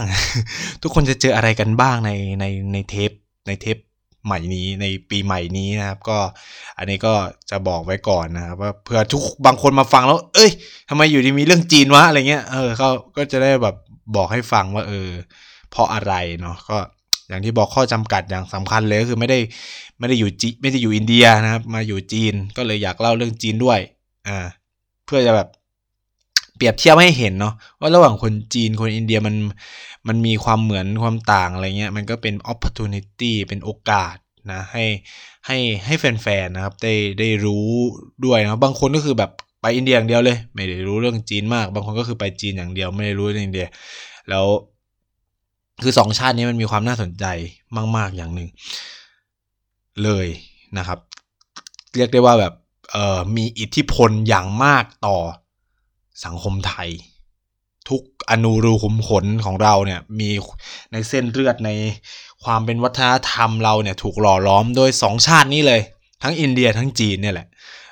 [0.81, 3.11] ทุกคนจะเจออะไรกันบ้างในในในเทป
[3.47, 3.77] ในเทป
[4.25, 6.17] ใหม่นี้ในปีใหม่นี้นะครับ ก็
[6.77, 7.13] อันนี้ก็
[7.49, 10.51] จะบอกไว้ก่อนนะครับว่าเผื่อทุกบางคนมาฟังแล้ว เอ้ย
[10.89, 13.75] ทำไมอยู่ดีมีเรื่องจีนวะอะไรเงี้ยเออเขาก็จะได้แบบ
[14.15, 15.09] บอกให้ฟังว่า เออ
[15.71, 16.77] เพราะอะไรเนาะก็
[17.29, 19.39] อย่างที่บอกข้อจำกัดอย่างสำคัญเลยก็คือไม่ได้
[19.99, 23.79] ไม่ได้อยู่จีไม่ได้อยู่อินเดียนะครับ มาอยู่จีนก็เลยอยากเล่าเรื่องจีนด้วย
[24.27, 24.39] อ่า
[25.05, 25.47] เพื่อจะแบบ
[26.55, 29.35] เปรียบเทียบให้เห็นเนาะว่าระหว่างคนจีนคนอินเดียมัน
[30.07, 34.15] มันมีความเหมือนความต่างอะไรเงี้ยมันก็เป็น opportunity เป็นโอกาส
[34.51, 34.85] นะให้
[35.45, 37.67] ให้ให้แฟนๆนะครับได้ได้รู้
[38.25, 43.67] ด้วยนะบางคนก็คือแบบไปอินเดียอย่างเดียวเลย ไม่ได้รู้เรื่องจีนมาก บางคนก็คือไปจีนอย่างเดียวไม่ได้รู้เรื่องอินเดีย
[44.29, 44.45] แล้ว
[45.83, 47.25] คือสองชาตินี้มันมีความน่าสนใจ
[47.97, 48.49] มาก ๆอย่างหนึ่ง
[50.03, 50.27] เลย
[50.77, 50.99] นะครับ
[51.95, 52.53] เรียกได้ว่าแบบ
[52.91, 55.17] เอ่อมีอิทธิพลอย่างมากต่อ
[56.25, 56.89] สังคมไทย
[57.89, 60.29] ทุกอนูรูขุมขนของเราเนี่ยมี
[60.91, 61.69] ในเส้นเลือดใน
[62.43, 65.81] ความเป็นวัฒนธรรมเราเนี่ยถูกหล่อล้อมโดยสองชาตินี้เลย
[66.23, 67.47] ทั้งอินเดียทั้งจีนเนี่ยแหละ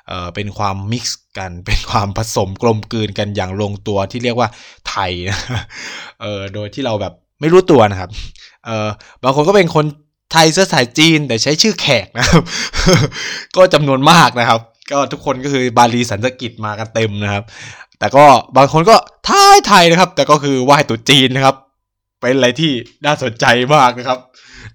[0.08, 4.50] เออเป็นความมิกซ์กันเป็นความผสมกลมกลืนกันอย่างลงตัวที่เรียกว่า
[4.90, 5.12] ไทย
[6.22, 8.10] เออโดยที่เราแบบไม่รู้ตัวนะครับ
[8.66, 8.88] เออ
[9.24, 9.86] บางคนก็เป็นคน
[10.32, 12.44] ไทยเสื้อสายจีนแต่ใช้ชื่อแขกนะครับ
[13.56, 14.60] ก็จำนวนมากนะครับ
[14.92, 17.44] ก็ทุกคนก็คือบาลีสันสกิตมากันเต็มนะครับ
[18.02, 18.26] แต่ก็
[18.58, 21.56] บางคนก็ไทยไทยนะครับ แต่ก็คือไหว้ตุจีนนะครับ
[22.20, 22.72] เป็นอะไรที่
[23.06, 24.20] น่าสนใจมากนะครับ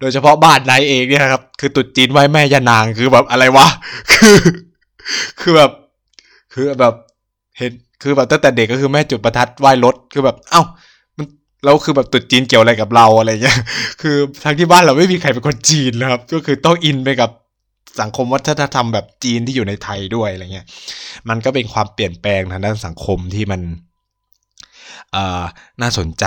[0.01, 3.67] โดยเฉพาะบ้านนายเองเนี่ยครับ คือตุจีนไหว้แม่ยานางคือแบบอะไรวะ
[4.12, 4.39] คือ
[5.41, 5.71] คือแบบ
[6.53, 6.95] คือแบบ
[7.59, 10.62] เห็น คือแบบตั้งแต่เด็กก็คือแม่จุดประทัดไหว้รถ คือแบบ เอ้า
[11.65, 13.59] แล้วคือแบบตุดจีนเกี่ยวอะไรกับเราอะไรเงี้ย
[14.03, 17.31] คือทั้งที่บ้านเราไม่มีใครเป็นคนจีนนะครับ ก็คือต้องอินไปกับ
[18.00, 20.66] สังคมวัฒนธรรมแบบจีนที่อยู่ในไทยด้วยอะไรเงี้ย
[21.28, 23.61] มันก็เป็นความเปลี่ยนแปลงทางด้านสังคมที่มัน
[25.12, 25.42] เอ่อ
[25.80, 26.24] น่าสนใจ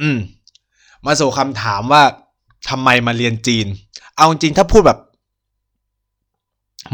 [0.00, 0.18] อืม
[1.06, 2.02] มาสู่คำถามว่า
[2.70, 3.66] ทำไมมาเรียนจีน
[4.16, 4.98] เอาจริงถ้าพูดแบบ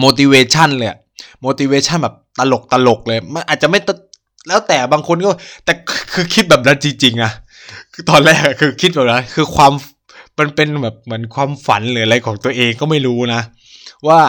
[0.03, 0.89] motivation เลย
[1.45, 3.81] motivation แบบตลกตลกเลย มันอาจจะไม่
[4.49, 5.31] แล้วแต่บางคนก็
[5.65, 5.73] แต่
[6.15, 7.33] คือคิดแบบนั้นจริงๆอะ
[7.93, 9.73] คือตอนแรกคือคิดแบบนั้นคือความ
[10.39, 13.41] มันเป็นแบบเหมือนความฝันหรืออะไรของตัวเองก็ไม่รู้นะ
[14.09, 14.21] ว่า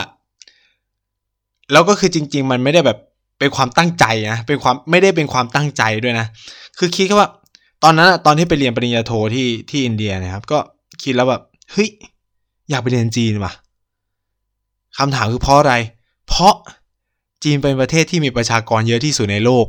[1.72, 2.98] แล้วก็คือจริง ๆ มันไม่ได้แบบ
[3.40, 6.26] เป็นความตั้งใจนะเป็นความไม่ได้เป็นความตั้งใจด้วยนะ
[6.78, 7.30] คือคิดแค่ว่า
[7.84, 10.60] ตอนนั้นตอนที่ไปเรียนปริญญาโทที่ที่อินเดียนะครับ ก็
[11.04, 11.90] คิดแล้วแบบเฮ้ย
[12.70, 13.54] อยากไปเรียนจีนว่ะ
[14.98, 15.74] คำถามคือเพราะอะไร
[16.28, 16.54] เพราะ
[17.44, 19.66] จีนเป็นประเทศที่มีประชากรเยอะที่สุดในโลก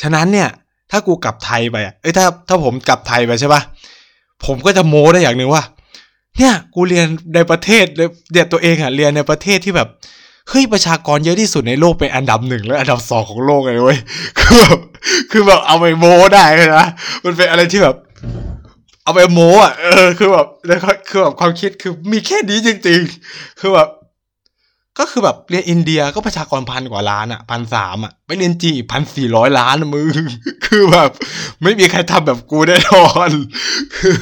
[0.00, 0.48] ฉะนั้นเนี่ย
[0.90, 3.62] ถ้ากูกลับไทยไปอะเอ้ยถ้าถ้าผมกลับไทยไปใช่ปะ
[4.46, 5.62] ผมก็จะโม้ได้อย่างหนึ่งว่า
[6.40, 7.84] เนี่ยกูเรียนในประเทศ
[8.32, 9.88] เดียตัวเองอะเรียนในประเทศที่แบบ
[10.48, 13.98] เฮ้ยประชากรเยอะที่สุดในโลกเป็นอันดับหนึ่งและอันดับสองของโลกเลยเว้ย
[14.38, 14.78] คือแบบ
[15.30, 16.86] คือแบบเอาไปโม้ได้เลยนะ
[17.24, 17.96] มันเป็นอะไรที่แบบ
[19.04, 23.88] เอาไปโม้อะเออคือแบบแล้วคือแบบความคิดคือมีแค่นี้จริงๆคือแบบ
[24.98, 30.08] ก็คือแบบเรียนอินเดียก็ประชากรพันกว่าล้านอะพันสามอะไปเรียนจีพันสี่ร้อยล้านมือ
[30.66, 31.10] คือแบบ
[31.62, 33.30] ไม่มีใครทำแบบกูแน่นอน
[33.96, 34.18] คือ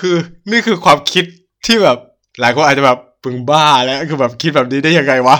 [0.00, 0.16] คือ
[0.50, 1.24] นี่คือความคิด
[1.66, 1.98] ที่แบบ
[2.40, 5.36] หลายคนอาจจะแบบปึงบ้าแล้วคือแบบคิดแบบนี้ได้ยังไงวะ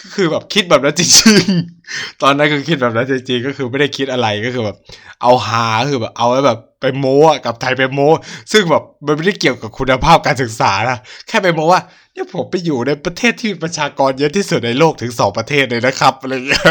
[0.00, 4.76] ก็คือแบบคิดแบบนั้นจริงๆตอนนั้นคือคิดแบบนั้นจริงๆก็คือไม่ได้คิดอะไรก็คือแบบ
[5.22, 8.10] เอาหาคือแบบเอาไว้แบบไปโม้กับไทยไปโม้
[8.52, 11.80] ซึ่งแบบมันไม่ได้เกี่ยวกับคุณภาพการศึกษานะแค่ไปโม้ว่า
[12.18, 16.62] เนี่ยผมไปอยู่ในประเทศที่ประชากรเยอะที่สุดในโลกถึงสองประเทศเลยนะครับอะไรเงี้ย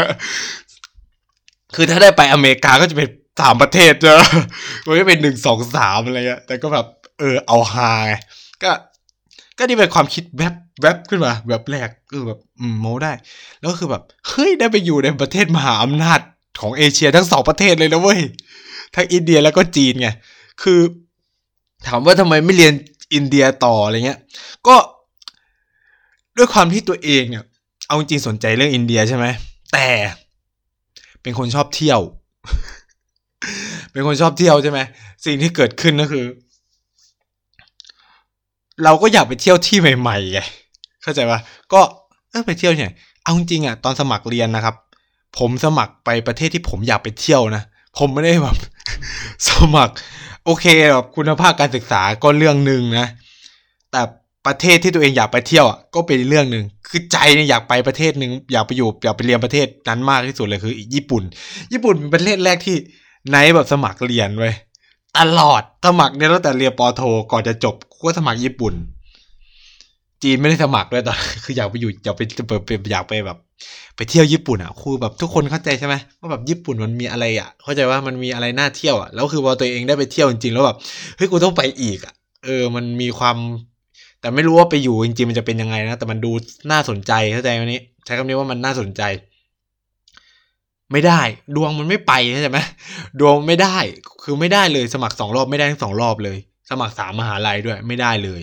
[1.74, 3.08] คือถ้าได้ไปอเมริกาก็จะเป็น
[3.40, 4.20] สามประเทศเจอ
[4.86, 6.86] มันก็เป็นหนึ่งสองสามอะไรเงี้ยแต่ก็แบบ
[7.18, 8.14] เออเอาหาไง
[8.62, 8.70] ก็
[9.58, 13.12] ก็นี่เป็นความคิดแวบแวบขึ้นมาแบบแรกเออแบบอืมโมได้
[13.58, 16.20] แล้วก็คือแบบเฮ้ยได้ไปอยู่ในประเทศมหาอำนาจ
[16.60, 18.20] ของเอเชียทั้งสองประเทศเลยนะเว้ย
[18.94, 20.08] ทั้งอินเดียแล้วก็จีนไง
[20.62, 20.80] คือ
[21.86, 22.74] ถามว่าทำไมไม่เรียน
[23.14, 24.18] อินเดียต่ออะไรเงี้ย
[24.66, 24.76] ก็
[26.38, 27.44] ด้วยความที่ตัวเองเนี่ย
[27.86, 29.26] เอาจริงสนใจเรื่องอินเดียใช่ไหม
[29.72, 29.88] แต่
[31.22, 32.00] เป็นคนชอบเที่ยว
[33.92, 34.80] เป็นคนชอบเที่ยวใช่ไหม
[35.24, 36.24] สิ่งที่เกิดขึ้นก็คือ
[38.84, 40.40] เราก็อยากไปเที่ยวที่ใหม่ๆไง
[41.02, 41.40] เข้าใจปะ
[41.72, 41.80] ก็
[42.30, 44.74] เออไปเที่ยวเนี่ยเอาจริงอะตอนสมัครเรียนนะครับ
[45.38, 47.62] ผมสมัครไปประเทศที่ผมอยากไปเที่ยวนะ
[47.98, 48.56] ผมไม่ได้แบบ
[49.48, 49.94] สมัคร
[50.44, 53.06] โอเคแบบคุณภาพการศึกษาก็เรื่องหนึ่งนะ
[53.90, 54.00] แต่
[54.46, 61.22] ประเทศที่ตัวเองอยากไปเที่ยวอะก็เป็นเรื่องหนึ่งคือใจเนี่ยอยากไปประเทศหนึ่งอยากไปอยู่อยากไปเรียนประเทศนั้นมากที่สุดเลยคือญี่ปุ่น
[61.72, 62.76] ญี่ปุ่นเป็นประเทศแรกที่
[63.28, 64.50] ไนแบบสมัครเรียนไว้
[65.18, 68.74] ตลอดสมัครเนี่ยตั้งแต่เรียนปโทก่อนจะจบก็สมัครญี่ปุ่น
[70.22, 73.38] จีนไม่ได้สมัครด้วยตอนคืออยากไปอยู่อยากไปเปิดอยากไปแบบ
[73.96, 80.76] ไปเที่ยวญี่ปุ่นอะครูแบบทุกคนเข้าใจใช่ไหมว่าแบบญี่ปุ่นมันมีอะไรอะ เข้าใจว่ามันมีอะไรน่าเที่ยวอะแล้วคือพอตัวเองได้ไปเที่ยวจริงๆแล้วแบบ
[81.16, 83.36] เฮ้ยกูต้องไปอีกอะเออ มันมีความ
[84.20, 86.32] แต่ไม่รู้ว่าไปอยู่จริงๆมันจะเป็นยังไงนะ แต่มันดู
[86.70, 89.02] น่าสนใจเข้าใจวันนี้ ใช้คำนี้ว่ามันน่าสนใจ
[90.92, 91.20] ไม่ได้
[91.56, 92.58] ดวงมันไม่ไปใช่ไหม
[93.20, 93.76] ดวงไม่ได้
[94.22, 96.38] คือไม่ได้เลย สมัครสองรอบไม่ได้ทั้งสองรอบเลย
[96.70, 98.42] สมัครสามมหาลัยด้วย ไม่ได้เลย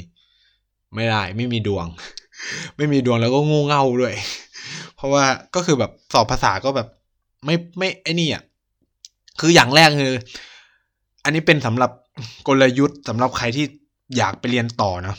[0.95, 1.85] ไม่ได้ ไม่มีดวง
[2.77, 4.13] ไม่มีดวงแล้วก็งูเง่าด้วย
[4.95, 5.23] เพราะว่า
[5.55, 6.88] ก็คือแบบสอบภาษาก็แบบ
[7.45, 8.43] ไม่ไม่ไอ้นี่อะ
[9.39, 10.13] คืออย่างแรกคือ
[11.23, 11.91] อันนี้เป็นสำหรับ
[12.47, 13.65] กลยุทธ์สำหรับใครที่
[14.17, 15.15] อยากไปเรียนต่อนะ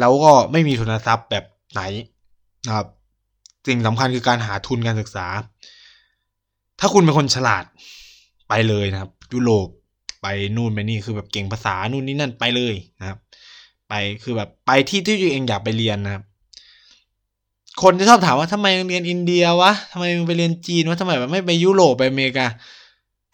[0.00, 1.82] แล้วก็ไม่มีทุนทรัพย์แบบไหน
[2.66, 2.86] นะครับ
[3.66, 5.26] สิ่งสำคัญคือการหาทุนการศึกษา
[6.80, 7.64] ถ้าคุณเป็นคนฉลาด
[8.48, 9.68] ไปเลยนะครับ ยุโรป
[10.22, 10.26] ไป
[10.56, 13.18] นู่นไปนี่คือแบบเก่งภาษานู่นนี่นั่นไปเลยนะครับ
[13.88, 16.22] ไปคือแบบไปที่ที่ตัวเองอยากไปเรียนนะครับ
[17.82, 22.46] คนจะชอบถามว่าทำไมเรียนอินเดียวะทำไมไปเรียนจีนวะทำไมแบบไม่ไปยุโรปไปอเมริกา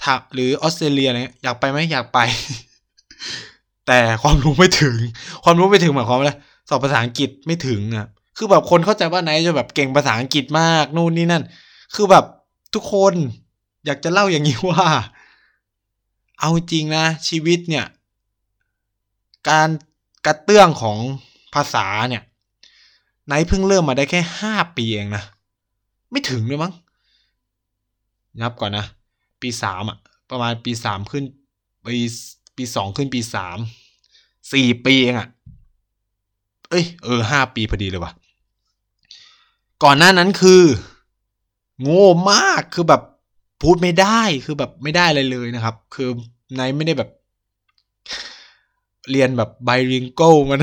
[0.05, 2.19] ถักหรือออสเตรเลียอะไรเงี้ยอยากไปไหมอยากไป
[3.87, 4.95] แต่ความรู้ไม่ถึง
[5.45, 6.37] ความรู้ไม่ถึงหมายความว่า
[6.71, 8.07] สอบภาษาอังกฤษไม่ถึงอะ
[8.37, 11.45] คือแบบคนเข้าใจว่าไนท์จะแบบเก่งภาษาอังกฤษมากนู่นนี่นั่น
[11.95, 12.25] คือแบบ
[12.75, 13.15] ทุกคน
[13.87, 14.87] อยากจะเล่าอย่างนี้ว่า
[16.41, 17.87] เอาจริงนะชีวิตเนี่ย
[19.49, 19.69] การ
[20.27, 20.99] กระเตื้องของ
[21.55, 22.23] ภาษาเนี่ย
[23.27, 25.25] ไนท์เพิ่งเริ่มมาได้แค่ห้าปีเองนะ
[26.11, 26.73] ไม่ถึงเลยมั้ง
[28.41, 28.87] นับก่อนนะ
[29.43, 29.99] ปีสามอะ
[30.31, 31.25] ประมาณปีสามขึ้น
[31.87, 32.03] ปี
[32.57, 33.59] ปีสองขึ้นปีสาม
[34.53, 35.29] สี่ปีเองอะ
[36.71, 38.13] เอ้ยเออห้าปีพอดีเลยวะ
[39.83, 40.63] ก่อนหน้านั้นคือ
[41.83, 43.03] โง่มากคือแบบ
[43.63, 46.09] พูดไม่ได้คือแบบไม่ได้เลยเลยนะครับ คือ
[46.57, 47.11] ในไม่ได้แบบ
[49.11, 50.57] เรียนแบบไบริงโก้มา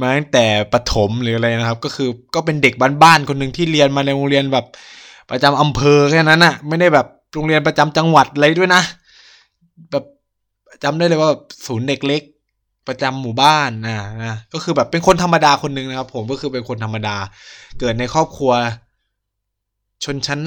[0.00, 4.66] มาตั้งแต่ประถมหรืออะไรนะครับ ก็คือก็เป็นเด็กบ้านๆคนหนึ่งที่เรียนมาในโรงเรียนแบบ
[5.30, 8.82] ประจำอำเภอแค่นั้นอะไม่ได้แบบโรงเรียนประจำจังหวัดอะไรด้วยนะ
[9.90, 10.04] แบบ
[10.84, 11.30] จำได้เลยว่า
[11.66, 12.22] ศูนย์เด็กเล็ก
[12.88, 17.16] ประจำหมู่บ้านนะนะก็คือแบบเป็นคนธรรมดาคนหนึ่งนะครับ ผมก็คือเป็นคนธรรมดา
[17.80, 18.52] เกิดในครอบครัว
[20.04, 20.40] ชนชั้น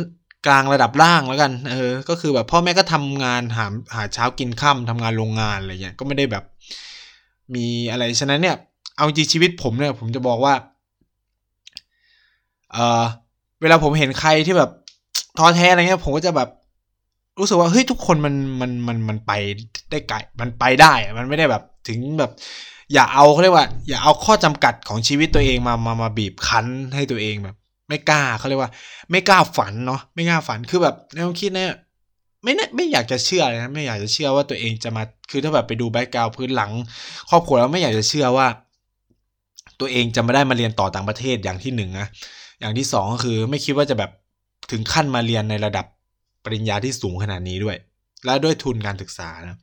[0.46, 6.44] กลางระดับล่างแล้วกันเออ ก็คือแบบพ่อแม่ก็ทำงานหาหาเช้ากินค่ำทำงานโรงงานอะไรเงี้ยก็ไม่ได้แบบ
[7.56, 8.56] มีอะไรฉะนั้นเนี่ย
[8.96, 10.54] เอาจริงชีวิตผมเนี่ย ผมจะบอกว่า
[12.74, 13.04] เออ
[13.62, 14.70] เวลาผมเห็นใครที่แบบ
[15.38, 16.50] ท้อแท้อะไรเงี้ย ผมก็จะแบบ
[17.40, 19.32] รู้สึกว่าเฮ้ยทุกคนมันมันมันมันไป
[19.92, 22.32] ได้ไกลมันไปได้ มันไม่ได้แบบ ถึงแบบ
[22.94, 26.66] อย่าเอาเขาเรียกว่า อย่าเอาข้อจำกัดของชีวิตตัวเองมามามาบีบคั้น
[26.96, 27.56] ให้ตัวเองแบบ
[27.90, 28.72] ไม่กล้าเขาเรียกว่า
[29.12, 31.74] ไม่กล้าฝันเนาะไม่กล้าฝันคือแบบในความคิดเนี่ย
[32.44, 36.72] ไม่ไม่อยากจะเชื่อเลยนะไม่อยากจะเชื่อว่าตัวเองจะมาคือถ้าแบบไปดูแบ็กกราวพื้นหลัง
[37.30, 38.48] ครอบครัวแล้วไม่อยากจะเชื่อว่า
[39.80, 42.08] ตัวเองจะไม่ได้มาเรียนต่อต่างประเทศอย่างที่หนึ่งนะ
[42.60, 44.12] อย่างที่สองก็คือไม่คิดว่าจะแบบ
[44.72, 45.86] ถึงขั้นมาเรียนในระดับ
[46.44, 47.78] ปริญญาที่สูงขนาดนี้ด้วย
[48.26, 49.58] และด้วยทุนการศึกษานะ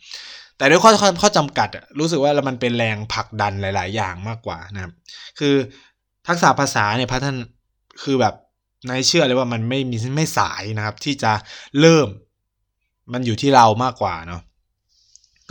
[0.58, 0.92] แต่ด้วยข้อ
[1.22, 1.68] ข้อจำกัด
[1.98, 4.92] รู้สึกว่ามันเป็นแรงผลักดันหลาย ๆ อย่างมากกว่านะครับ
[5.38, 5.54] คือ
[6.26, 7.36] ทักษะภาษาเนี่ยพัฒน
[8.02, 8.34] คือแบบ
[8.88, 11.32] นายเชื่อเลยว่ามันไม่มีไม่สายนะครับ ที่จะ
[11.80, 12.08] เริ่ม
[13.12, 14.42] มันอยู่ที่เรามากกว่าเนาะ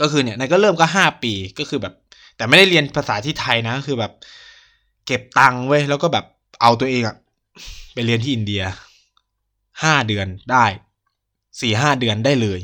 [0.00, 1.94] ก็คือเนี่ยนายก็เริ่มก็ห้าปีก็คือแบบ
[2.36, 4.12] แต่ไม่ได้เรียนภาษาที่ไทยนะคือแบบ
[5.06, 6.24] เก็บตังค์ไว้แล้วก็แบบ
[6.60, 7.16] เอาตัวเองอะ
[7.94, 8.62] ไปเรียนที่อินเดีย
[9.82, 10.64] ห้าเดือนได้
[11.60, 12.60] สี่ห้าเดือนได้เลย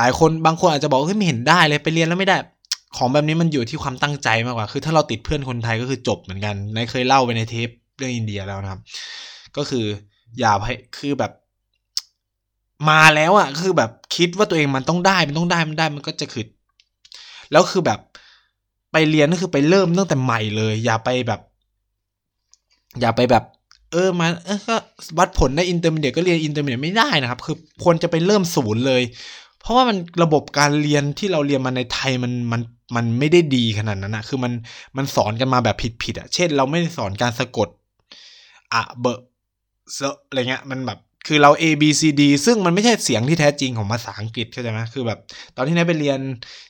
[0.00, 2.36] หลายคนบางคนอาจจะบอกเฮ้ยไม่เห็นได้เลยไปเรียนแล้วไม่ได้
[2.96, 8.80] ของแบบนี้มันอยู่ที่ความตั้งใจมากกว่า คือถ้าเราติดเพื่อนคนไทยก็คือจบเหมือนกันไนท์เคยเล่าไปในเทปเรื่องอินเดียแล้วนะครับ
[9.56, 9.84] ก็คือ
[10.38, 11.32] อย่าให้คือแบบ
[12.88, 16.46] มาแล้วอะ่ะคือแบบคิดว่าตัวเองมันต้องได้มันต้องได้มันได้มันก็จะคือ
[17.52, 18.00] แล้วคือแบบ
[18.92, 21.40] ไปเรียนก็คือไปเริ่มตั้งแต่ใหม่เลย อย่าไปแบบ
[23.00, 23.44] อย่าไปแบบ
[23.92, 24.76] เออมาเออก็
[25.18, 29.02] วัดผลใน intermediate ก็เรียน intermediate ไม่ได้นะครับ คือควรจะไปเริ่มศูนย์เลย
[29.60, 32.60] เพราะว่ามันระบบการเรียนที่เราเรียนมาในไทยมันมัน
[32.96, 34.52] มันไม่ได้ดีขนาดนั้นอะคือมัน
[34.96, 37.68] มันสอนกันมาแบบผิดๆอะเช่น เราไม่ได้สอนการสะกด
[38.74, 39.12] อะเบอ
[39.94, 45.18] เซอะไรเงี้ยมันแบบคือเรา A B C D ซึ่งมันไม่ใช่เสียงที่แท้จริงของภาษาอังกฤษเข้าใจไหมคือแบบ
[45.56, 46.18] ตอนที่นายไปเรียน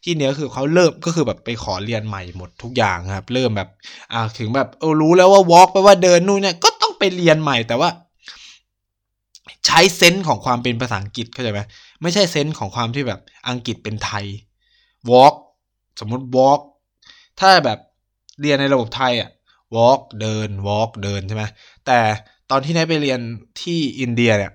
[0.05, 3.69] ที่เนี้ยคือเขาเริ่มก็คือแบบไปขอเรียนใหม่หมดทุกอย่างครับ เริ่มแบบ
[4.13, 7.89] อ่าถึงแบบเออรู้แล้วว่า walk แปลว่าเดินนู่นเนี่ยก็ต้องไปเรียนใหม่แต่ว่า
[9.67, 11.61] ใช้เซนส์ของความเป็นภาษาอังกฤษเข้าใจไหม
[12.03, 14.25] ไม่ใช่เซนส์ของความที่แบบอังกฤษเป็นไทย
[15.11, 15.35] walk
[16.01, 16.61] สมมุติ walk
[17.41, 17.79] ถ้าแบบ
[18.41, 19.31] เรียนในระบบไทยอะ
[19.77, 21.45] walk เดิน walk เดินใช่ไหม
[21.87, 21.99] แต่
[22.51, 23.21] ตอนที่นายไปเรียน
[23.63, 24.53] ที่อินเดียเนี่ย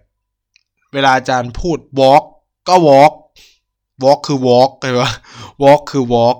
[0.93, 2.24] เวลาอาจารย์พูด walk
[2.67, 3.13] ก็ walk
[4.04, 5.13] walk คือ walk เลยว่า
[5.63, 6.38] walk คือ walk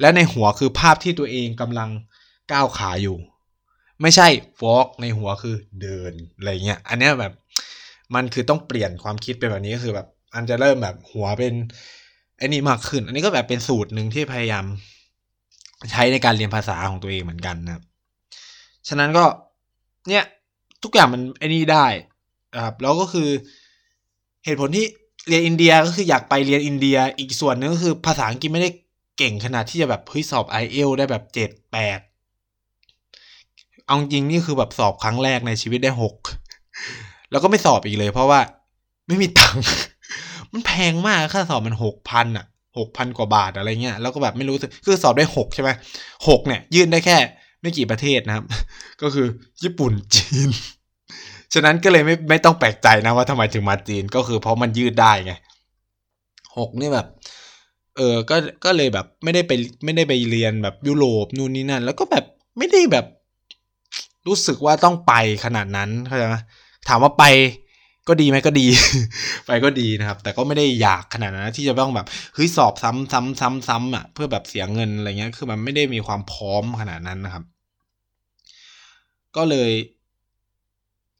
[0.00, 1.90] และในหัวคือภาพที่ตัวเองกำลัง
[2.52, 3.16] ก้าวขาอยู่
[4.00, 4.28] ไม่ใช่
[4.64, 7.32] walk ในหัวคือเดินอะไรเงี้ย อันนี้แบบ
[8.14, 11.54] มันคือต้องเปลี่ยนความคิดเป็นแบบนี้ก็คือแบบอันจะเริ่มแบบหัวเป็น
[12.38, 14.64] ไอ้นี่มากขึ้น อันนี้ก็แบบเป็นสูตรหนึ่งที่พยายาม
[15.90, 17.82] ใช้ในการเรียนภาษาของตัวเองเหมือนกันนะครับ
[18.88, 19.24] ฉะนั้นก็
[20.08, 20.24] เนี่ย
[20.82, 21.86] ทุกอย่างมันไอ้นี่ได้
[22.54, 23.28] นะครับแล้วก็คือ
[24.44, 24.86] เหตุผลที่
[25.28, 28.70] เรียนอินเดียก็คืออยากไปเรียนอินเดียอีกส่วนนึงก็คือภาษาอังกฤษไม่ได้
[29.18, 32.00] เก่งขนาดที่จะแบบเฮ้ยสอบไอเอลได้แบบเจ็ดแปด
[33.86, 36.14] เอาจริงนี่คือแบบสอบครั้งแรกในชีวิตได้หก
[37.30, 38.40] แล้วก็ไม่สอบอีกเลย เพราะว่า
[39.06, 39.62] ไม่มีตังค์
[40.52, 42.46] มันแพงมากค่าสอบมันหกพันอะ
[42.78, 45.70] หกพันกว่าบาทอะไรเงี้ยแล้วก็แบบไม่รู้สึกคือสอบได้หกใช่ไหม
[46.28, 47.16] หกเนี่ย ยื่นได้แค่
[47.60, 48.44] ไม่กี่ประเทศนะครับ
[49.02, 49.26] ก็คือ
[49.62, 50.50] ญี่ปุ่นจีน
[51.54, 55.32] ฉะนั้นก็เลยไม่ไม่ต้องแปลกใจนะว่าทำไมถึงมาจีนก็คือเพราะมันยืดได้ไง
[56.58, 57.06] หกนี่แบบ
[57.96, 59.52] เออก็ก็เลยแบบไม่ได้ไป
[59.84, 62.24] ไม่ได้ไปเรียนแบบยุโรปนู่นนี่นั่น แล้วก็แบบ
[62.58, 63.06] ไม่ได้แบบ
[64.26, 65.12] รู้สึกว่าต้องไป
[65.44, 66.36] ขนาดนั้นเข้าใจไหม
[66.88, 67.24] ถามว่าไป
[68.08, 68.66] ก็ดีไหมก็ดี
[69.46, 77.44] ไปก็ดีนะครับ แต่ก็ไม่ได้อยากขนาดนั้นที่จะต้องแบบเฮ้ยสอบซ้ำซ้ำซ้ำซ้ำอะเพื่อแบบเสียเงินอะไรเงี้ยคือมันไม่ได้มีความพร้อมขนาดนั้นนะครับ
[79.36, 79.70] ก็เลย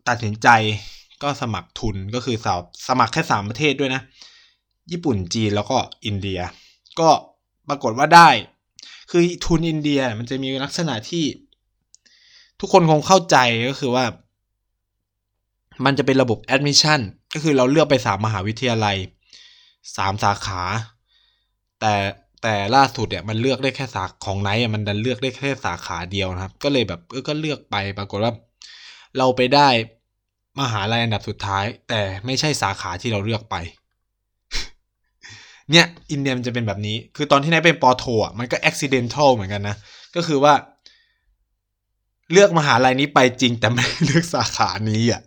[0.09, 0.49] ตัดสินใจ
[1.23, 4.03] ก็สมัครทุนก็คือสอบสมัครแค่สามประเทศด้วยนะ
[4.93, 5.77] ญี่ปุ่นจีนแล้วก็
[6.07, 6.41] อินเดีย
[7.01, 7.09] ก็
[7.69, 8.29] ปรากฏว่าได้
[9.11, 11.25] คือทุนอินเดียมันจะมีลักษณะที่
[12.61, 13.37] ทุกคนคงเข้าใจ
[13.69, 14.05] ก็คือว่า
[15.85, 17.01] มันจะเป็นระบบ admission
[17.35, 18.97] ก็คือเราเลือกไปสามมหาวิทยาลัย
[19.97, 20.63] สามสาขา
[21.81, 21.95] แต่
[22.43, 28.33] แต่ล่าสุดเนี่ยมันเลือกได้แค่สาของไนท์มันดันเลือกได้แค่สาขาเดียวนะครับ ก็เลยแบบเออก็เลือกไปปรากฏว่า
[29.19, 29.69] เราไปได้
[30.61, 33.57] มหาลัยอันดับสุดท้าย แต่ไม่ใช่สาขาที่เราเลือกไป
[35.71, 39.77] เนี่ย อินเดียมันจะเป็นแบบนี้ คือตอนที่นายเป็นปอโทอะมันก็ accidental เหมือนกันนะ
[40.17, 40.55] ก็คือว่า
[42.33, 45.23] เลือกมหาลัยนี้ไปจริงแต่ไม่เลือกสาขานี้อะ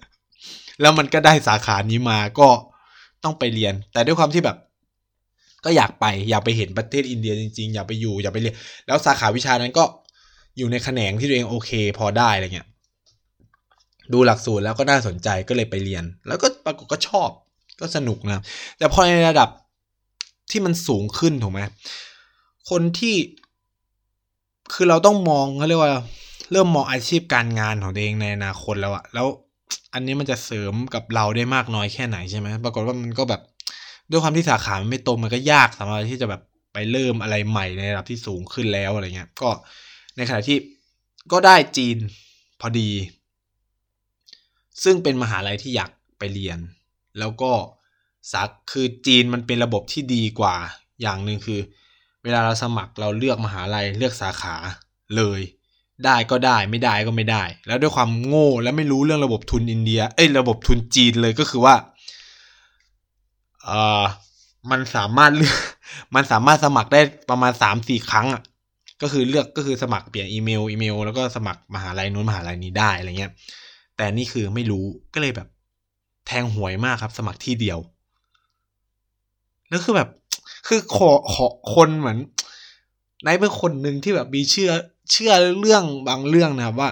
[0.81, 2.47] แล้วมันก็ได้สาขานี้มาก็
[3.23, 4.57] ต้องไปเรียน แต่ด้วยความที่แบบ
[5.65, 8.55] ก็อยากไปอยากไปเห็นประเทศอินเดียจริงๆ อยากไปอยู่อยากไปเรียน
[8.87, 9.83] แล้วสาขาวิชานั้นก็
[10.57, 12.67] อยู่ในแขนงที่ตัวเองโอเค พอได้อะไรเงี้ย
[14.13, 17.29] ดูหลักสูตรแล้วก็น่าสนใจก็เลยไปเรียน แล้วก็ปรากฏก็ชอบ
[17.79, 18.39] ก็สนุกนะ
[18.77, 19.49] แต่พอในระดับ
[20.51, 21.59] ที่มันสูงขึ้นถูกไหม
[22.69, 23.15] คนที่
[24.73, 25.91] คือเราต้องมองเขาเรียกว่า
[26.51, 29.27] เริ่มมองอาชีพการงานของตัวเองในอนาคตแล้วอะแล้ว
[29.93, 33.41] อันนี้มันจะเสริมกับเราได้มากน้อยแค่ไหนใช่ไหมปรากฏว่ามันก็แบบ
[34.10, 36.41] ด้วยความที่สาขามไม่ตรงมันก็ยากสำหรับที่จะแบบ
[36.73, 39.49] ไปเริ่มอะไรใหม่ในระดับที่สูงขึ้นแล้วอะไรเงี้ย ก็
[40.15, 40.58] ในขณะที่
[41.32, 41.97] ก็ได้จีน
[42.62, 42.89] พอดี
[44.84, 46.60] ซึ่งเป็นมหาลัยที่อยากไปเรียน
[47.19, 47.52] แล้วก็
[48.34, 50.56] สักคือจีนมันเป็นระบบที่ดีกว่า
[51.02, 51.60] อย่างหนึ่งคือ
[52.23, 54.56] เวลาเราสมัครเราเลือกมหาลัยเลือกสาขา
[55.15, 55.39] เลย
[56.05, 61.75] ได้ก็ได้ไม่ได้ก็ไม่ได้ แล้วด้วยความโง่และไม่รู้เรื่องระบบทุนอินเดีย เอ้ยระบบทุนจีนเลยก็คือว่า
[63.63, 64.03] เอ่อ
[64.71, 65.57] มันสามารถเลือก
[66.15, 68.41] มันสามารถสมัครได้ประมาณสามสี่ครั้งอะ
[69.01, 73.31] ก็คือเลือกก็คือสมัครเปลี่ยนอีเมลอีเมล แล้วก็สมัครมหาลัยนู้นมหาลัยนี้ได้อะไรเงี้ย
[73.97, 75.47] แต่นี่คือไม่รู้ก็เลยแบบ
[76.27, 77.79] แทงหวยมากครับ สมัครที่เดียว
[79.69, 80.09] แล้วคือแบบ
[80.67, 82.19] คือขอขอคนเหมือน
[83.25, 84.71] นายเป็นคนหนึ่งที่แบบมีเชื่อ
[85.11, 86.91] เชื่อเรื่องบางเรื่องนะครับว่า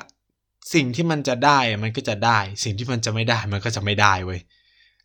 [0.73, 4.39] สิ่งที่มันจะได้มันก็จะได้ สิ่งที่มันจะไม่ได้มันก็จะไม่ได้เว้ย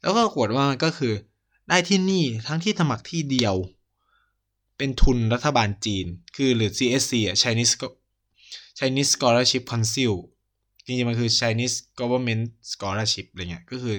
[0.00, 1.12] แล้วก็ปรากฏว่ามันก็คือ
[1.68, 3.54] ได้ที่นี่ทั้งที่สมัครที่เดียว
[4.76, 7.74] เป็นทุนรัฐบาลจีน คือหรือ CSC อะ Chinese
[8.78, 10.12] Chinese Scholarship Council
[10.84, 13.96] จริงๆมันคือ Chinese Government Scholarship อะไรเงี้ยก็คือ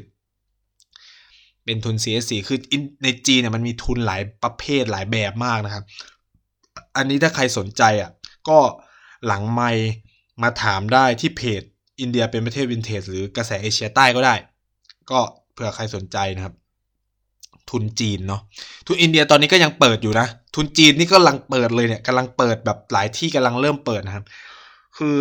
[1.66, 2.60] เป็นทุน CSC คือ
[3.04, 5.84] ในจีนเนี่ยมันมีทุนหลายประเภทหลายแบบมากนะครับ
[6.98, 8.12] อันนี้ถ้าใครสนใจอะ
[8.50, 8.60] ก็
[9.28, 9.62] หลังไม
[10.44, 11.62] มาถามได้ที่เพจ
[12.00, 14.36] อินเดียเป็นประเทศวินเทจหรือกระแสเอเชียใต้ก็ได้
[15.12, 15.20] ก็
[15.54, 16.56] เผื่อใครสนใจนะครับ
[17.70, 18.42] ทุนจีนเนาะ
[18.88, 24.26] ทุนอินเดียตอนนี้ก็ยังเปิดอยู่นะ ทุนจีนนี่ก็กำลังเปิดเลยเนี่ยกำลังเปิดแบบหลายที่กำลังเริ่มเปิดนะครับ
[24.98, 25.16] คือ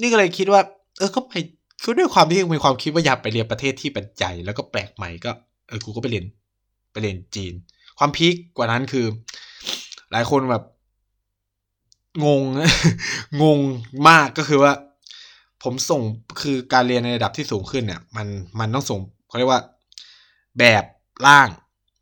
[0.00, 0.60] นี่ก็เลยคิดว่า
[0.98, 1.32] เออก็ไป
[1.82, 5.30] คือด้วยความที่มีความคิดว่าอยากไปเรียนประเทศที่เป็นใหญ่แล้วก็แปลกใหม่ก็
[5.68, 6.26] เออกูก็ไปเรียน
[6.92, 7.52] ไปเรียนจีน
[7.98, 9.06] ความพีคกว่านั้นคือ
[10.12, 10.64] หลายคนแบบ
[12.24, 12.42] งง
[13.42, 13.58] งง
[14.08, 14.72] มากก็คือว่า
[15.62, 16.02] ผมส่ง
[16.42, 18.26] คือการเรียนในระดับที่สูงขึ้นเนี่ย มัน
[18.58, 19.62] มันต้องส่งเขาเรียกว่า
[20.58, 20.84] แบบ
[21.26, 21.48] ร่าง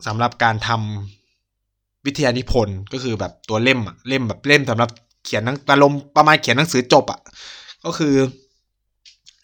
[0.06, 4.90] สำหรับการทำวิทยานิพนธ์ก็คือแบบตัวเล่มอะเล่มแบบเล่มสำหรับ
[5.24, 7.20] เขียนนังอารมณ์ประมาณเขียนหนังสือจบอะ
[7.84, 8.14] ก็คือ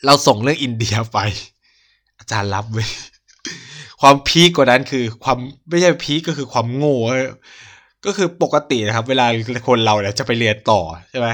[0.07, 1.19] เราส่งเรื่องอินเดียไป
[2.19, 2.89] อาจารย์รับเว้ย
[4.01, 6.97] ความพีกกว่านั้นคือ ความไม่ใช่พีกก็คือความโง่
[8.07, 9.27] ก็คือปกตินะครับ เวลา
[9.69, 11.29] คนเราเนี่ยจะไปเรียนต่อใช่ไหม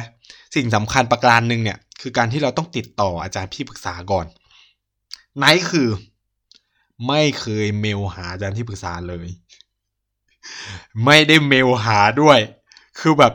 [0.55, 4.27] สิ่งสำคัญประการหนึ่งเนี่ย คือการที่เราต้องติดต่ออาจารย์ที่ปรึกษาก่อน
[5.39, 5.89] ไนท์คือ
[7.09, 9.27] ไม่เคยเมลหาอาจารย์ที่ปรึกษาเลย
[11.05, 12.39] ไม่ได้เมลหาด้วย
[13.01, 13.33] คือแบบ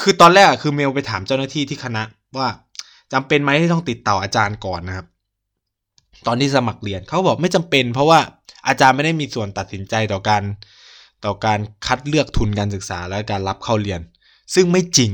[0.00, 2.02] คือตอนแรกคือเมลไปถามเจ้าหน้าที่ที่คณะ
[2.36, 2.48] ว่า
[3.12, 5.06] จำเป็นไหมที่ต้องติดต่ออาจารย์ก่อนนะครับ
[6.26, 8.20] ตอนที่สมัครเรียนเขาบอกไม่จำเป็น เพราะว่า
[8.68, 10.42] อาจารย์ไม่ได้มีส่วนตัดสินใจต่อการ
[11.24, 14.00] ต่อการคัดเลือกทุนการศึกษาและการรับเข้าเรียน
[14.54, 15.12] ซึ่งไม่จริง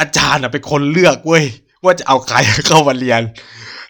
[0.00, 1.44] อาจารย์เป็นคนเลือกเว้ย
[1.84, 2.36] ว่าจะเอาใคร
[2.68, 3.20] เข้ามาเรียน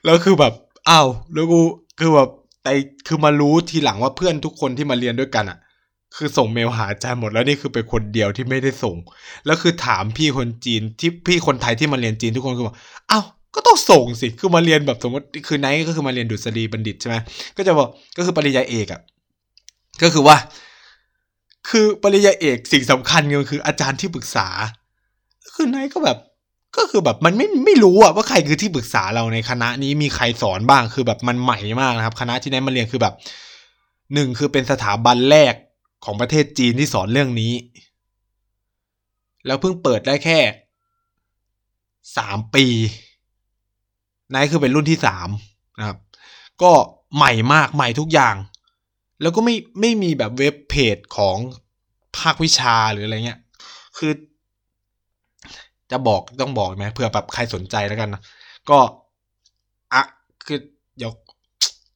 [0.05, 0.53] แล้วคือแบบ
[0.89, 1.61] อ้าวแล้วกู
[2.01, 2.29] คือแบบ
[2.63, 2.73] แต่
[3.07, 5.59] คือมารู้ทีหลังว่าเพื่อนทุกคนที่มาเรียนด้วยกันอะ
[6.17, 8.97] คือส่งเมลหาอาจารย์หมดแล้วนี่คือเป็นคนเดียวที่ไม่ได้ส่ง
[9.47, 12.77] แล้วคือถามพี่คนจีนที่พี่คนไทยที่มาเรียนจีนทุกคนคือบอก
[13.11, 13.25] อ้าว
[13.55, 17.17] ก็ต้องส่งสิ คือมาเรียนแบบสมมติคือไนท์ก็คือมาเรียนดุษฎีบัณฑิตใช่ไหม
[17.57, 19.01] ก็จะบอกก็คือปริญญาเอกอะ
[20.03, 20.37] ก็คือว่า
[21.69, 24.49] คือปริญญาเอกสิ่งสำคัญก็คืออาจารย์ที่ปรึกษา
[25.55, 26.19] คือไนก็แบบ
[26.77, 33.15] ก็คือแบบมันไม่ไม่รู้อะว่าใครคือที่ปรึกษาเราในคณะนี้มีใครสอนบ้างคือแบบมันใหม่มากนะครับ คณะที่ไนมาเรียนคือแบบ
[34.15, 35.55] หนึ่งคือเป็นสถาบันแรก
[36.05, 37.53] ของประเทศจีนที่สอนเรื่องนี้
[39.47, 40.41] แล้วเพิ่งเปิดได้แค่
[42.17, 42.67] สามปี
[44.31, 45.29] ไนคือเป็นรุ่นที่สาม
[45.79, 45.99] นะครับ
[46.63, 46.73] ก็
[47.17, 48.35] ใหม่มากใหม่ทุกอย่าง
[49.23, 51.37] แล้วก็ไม่ไม่มีแบบเว็บเพจของ
[52.19, 53.41] ภาควิชาหรืออะไรเงี้ย
[53.99, 54.13] คือ
[55.91, 58.23] จะบอกต้องบอกไหมเผื่อแบบใครสนใจแล้วกันนะ
[58.71, 58.79] ก็
[59.95, 60.03] อะ
[60.47, 60.59] คือ
[60.99, 61.13] เดี๋ยว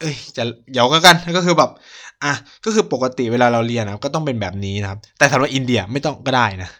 [0.00, 1.70] เอ้ยจะเดี๋ยวก็กันก็คือแบบ
[2.24, 2.32] อะ
[2.64, 6.70] ก็คือปกติเวลาเราเรียนนะก็ต้องเป็นแบบนี้นะครับ แต่สำหรับอินเดียไม่ต้องก็ได้นะ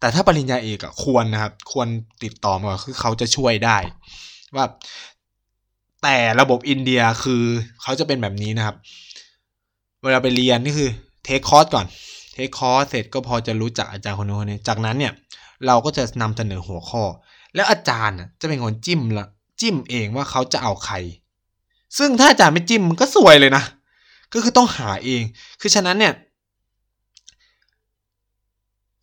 [0.00, 1.88] แต่ถ้าปริญญาเอกอะควรนะครับ ควร
[2.22, 3.78] ติดต่อมาคือเขาจะช่วยได้
[4.56, 4.66] ว่า
[6.02, 7.42] แต่ระบบอินเดียคือ
[7.82, 8.76] เขาจะเป็นแบบนี้นะครับ
[10.02, 10.90] เวลาไปเรียนนี่คือ
[11.24, 11.86] เทคคอร์สก่อน
[12.32, 15.12] เทคคอร์สเสร็จก็พอจะรู้จักอาจารย์คนนู้นคนนี้จากนั้นเนี่ย
[15.66, 17.04] เราก็จะนำเสนอหัวข้อ
[17.54, 19.26] แล้วอาจารย์จะเป็นคนจิ้มละ
[19.60, 20.94] จิ้มเองว่าเขาจะเอาใคร
[21.98, 23.64] ซึ่งถ้าอาจารย์ไม่จิ้มมันก็สวยเลยนะ
[24.32, 25.22] ก็คือต้องหาเอง
[25.60, 26.14] คือฉะนั้นเนี่ย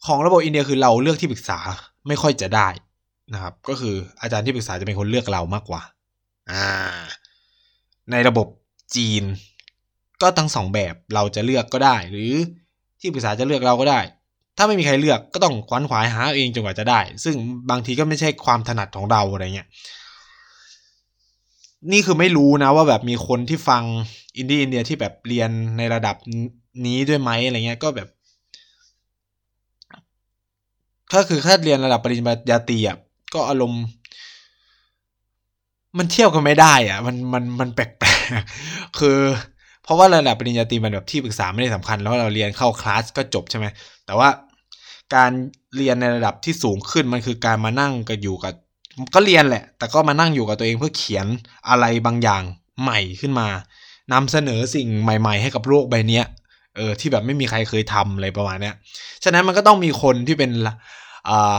[0.06, 1.60] ของระบบอินเดียคือเราเลือกที่ปรึกษา
[2.08, 2.68] ไม่ค่อยจะได้
[3.34, 5.82] นะครับ ก็คืออาจารย์ที่ปรึกษาจะเป็นคนเลือกเรามากกว่า
[6.52, 6.66] อ่า
[8.12, 8.48] ในระบบ
[8.96, 9.24] จีน
[10.22, 12.34] ก็ทั้งสองแบบเราจะเลือกก็ได้ หรือ
[13.00, 14.00] ที่ปรึกษาจะเลือกเราก็ได้
[14.58, 17.36] ถ้าไม่มีใครเลือกก็ต้องควนขวายหาเองจนกว่าจะได้ ซึ่ง
[17.70, 19.68] บางทีก็ไม่ใช่ความถนัดของเราอะไรเงี้ย
[21.92, 23.84] นี่คือไม่รู้นะว่าแบบมีคนที่ฟัง
[24.38, 26.16] อินดี้อินเดียที่แบบเรียนในระดับ
[26.86, 28.08] นี้ด้วยไหมอะไรเงี้ยก็แบบ
[31.14, 32.98] ก็คือถ้าเรียนระดับปริญญาตรีอะ
[33.34, 33.84] ก็อารมณ์
[35.98, 39.20] มันเที่ยบกันไม่ได้อะ มันมันมันแปลกๆคือ
[39.88, 43.66] เพราะว่าระดับปริญญาตรีมันแบบที่ปรึกษาไม่ได้สำคัญ แล้วเราเรียนเข้าคลาสก็จบใช่ไหม
[44.06, 44.30] แต่ว่า
[45.16, 45.32] การ
[45.78, 48.54] เรียนในระดับที่สูงขึ้นมันคือการมานั่งกับอยู่กับ
[49.16, 51.28] ก็เรียนแหละ แต่ก็มานั่งอยู่กับตัวเองเพื่อเขียน
[51.70, 52.44] อะไรบางอย่าง
[52.82, 53.48] ใหม่ขึ้นมา
[54.14, 56.22] นำเสนอสิ่งใหม่ ๆ ให้กับโลกใบนี้
[56.76, 58.76] เออที่แบบไม่มีใครเคยทำอะไรประมาณเนี้ย
[59.24, 60.52] ฉะนั้นมันก็ต้องมีคนที่เป็น
[61.30, 61.58] อ่า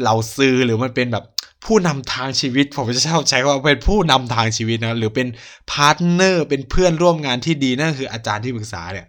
[0.00, 1.24] 老师หรือมันเป็นแบบ
[1.66, 5.28] ผู้นำทางชีวิต ผมจะชอบใช้ว่าเป็นผู้นำทางชีวิตนะหรือเป็น
[5.70, 9.06] partner เป็นเพื่อนร่วมงานที่ดีนั่นคืออาจารย์ที่ปรึกษาเนี่ย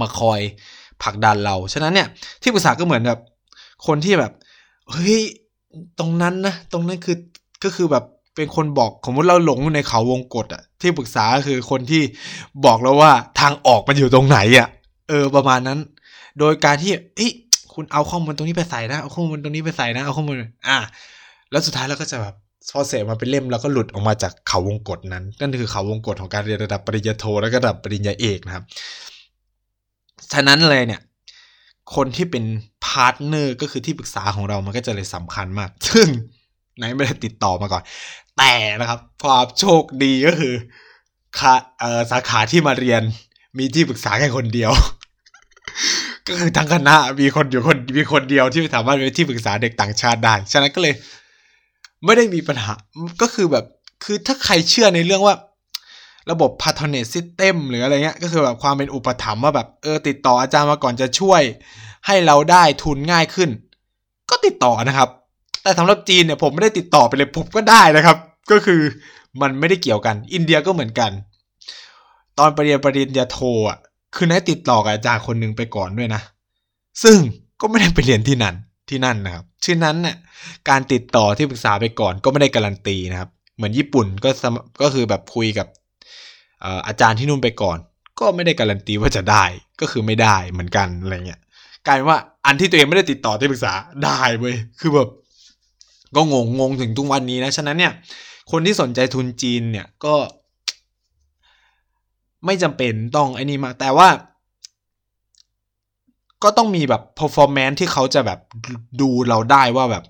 [0.00, 0.40] มาคอย
[1.02, 2.08] ผลักดันเรา ฉะนั้นเนี่ย
[2.42, 3.20] ที่ปรึกษาก็เหมือนแบบ
[3.86, 4.32] คนที่แบบ
[4.90, 5.20] เฮ้ย
[5.98, 7.16] ตรงนั้นนะตรงนั้นคือ
[7.64, 8.04] ก็คือแบบ
[8.36, 12.02] เป็นคนบอกสมมติเราหลงอยู่ในเขาวงกฏอะที่ปรึกษาคือคนที่
[12.64, 14.68] บอกเราว่าทางออกมันอยู่ตรงไหนอะ
[15.08, 15.78] เออประมาณนั้น
[16.38, 17.32] โดยการที่เฮ้ย
[17.74, 20.36] คุณเอาข้อมูลตรงนี้ไปใส่นะเอาข้อมูลตรงนี้ไปใส่นะเอาข้อมูล
[20.68, 20.78] อะ
[21.50, 22.34] แล้วสุดท้ายเราก็จะแบบ
[22.70, 28.64] พอเสร็จมาเป็นเล่มแล้วก็หลุดออกมาจากเขาวงกฏนั้น นั่นคือเขาวงกฏของการเรียนระดับปริญญาโทและระดับปริญญาเอกนะครับ
[30.32, 31.00] ฉะนั้นเลยเนี่ย
[31.94, 32.44] คนที่เป็น
[32.84, 37.82] partner ก็คือที่ปรึกษาของเรามันก็จะเลยสำคัญมาก ซึ่งนายไม่ได้ติดต่อมาก่อน
[38.38, 40.54] แต่นะครับความโชคดีก็คือ
[42.10, 43.02] สาขาที่มาเรียน
[43.58, 44.72] มีที่ปรึกษาแค่คนเดียว
[46.28, 50.94] ก็คือทั้งคณะมีคนอยู่คนมีคนเดียวที่สามารถเป็นที่ปรึกษาเด็กต่างชาติได้ ฉะนั้นก็เลย
[52.04, 52.72] ไม่ได้มีปัญหา
[53.20, 53.64] ก็คือแบบ
[54.04, 55.36] คือถ้าใครเชื่อในเรื่องว่า
[56.30, 61.42] ระบบ patronage system หรืออะไรเงี้ย ก็คือแบบความเป็นอุปถัมภ์ว่าแบบ เออ ติดต่ออาจารย์มาก่อนจะช่วย
[62.06, 63.50] ให้เราได้ทุนง่ายขึ้น
[64.30, 65.08] ก็ติดต่อนะครับ
[65.62, 68.16] แต่สำหรับจีนเนี่ยผมไม่ได้ติดต่อไปเลยผมก็ได้นะครับ
[68.50, 68.80] ก็คือ
[69.40, 71.10] มันไม่ได้เกี่ยวกัน อินเดียก็เหมือนกัน
[72.38, 73.38] ตอนปริญญาปริญญาโท
[73.68, 73.78] อะ
[74.14, 76.22] คือนายติดต่อกับอาจารย์คนหนึ่งไปก่อนด้วยนะ
[77.02, 77.16] ซึ่ง
[77.60, 78.54] ก็ไม่ได้ไปเรียนที่นั่น
[78.90, 80.16] ที่นั่นนะครับชื่อนั้นเนี่ย
[80.68, 84.30] การติดต่อที่ปรึกษาไปก่อนก็ไม่ได้การันตีนะครับ เหมือนญี่ปุ่นก็
[84.82, 85.66] ก็คือแบบคุยกับ
[86.86, 87.78] อาจารย์ที่นู่นไปก่อน
[88.20, 89.44] ก็ไม่ได้การันตีว่าจะได้
[89.80, 91.40] ก็คือไม่ได้เหมือนกันอะไรเงี้ย
[91.86, 93.72] กลายเป็นว่าอันที่ตัวเองไม่ได้ติดต่อที่ปรึกษา
[94.04, 95.08] ได้เว้ยคือแบบ
[96.14, 97.92] ก็งงงงถึงทุกวันนี้นะฉะนั้นเนี่ย
[98.50, 100.14] คนที่สนใจทุนจีนเนี่ยก็
[102.46, 104.08] ไม่จำเป็นต้องไอ้นี่มาแต่ว่า
[106.42, 108.38] ก็ต้องมีแบบ performance ที่เขาจะแบบ
[109.00, 110.04] ดูเราได้ว่าแบบ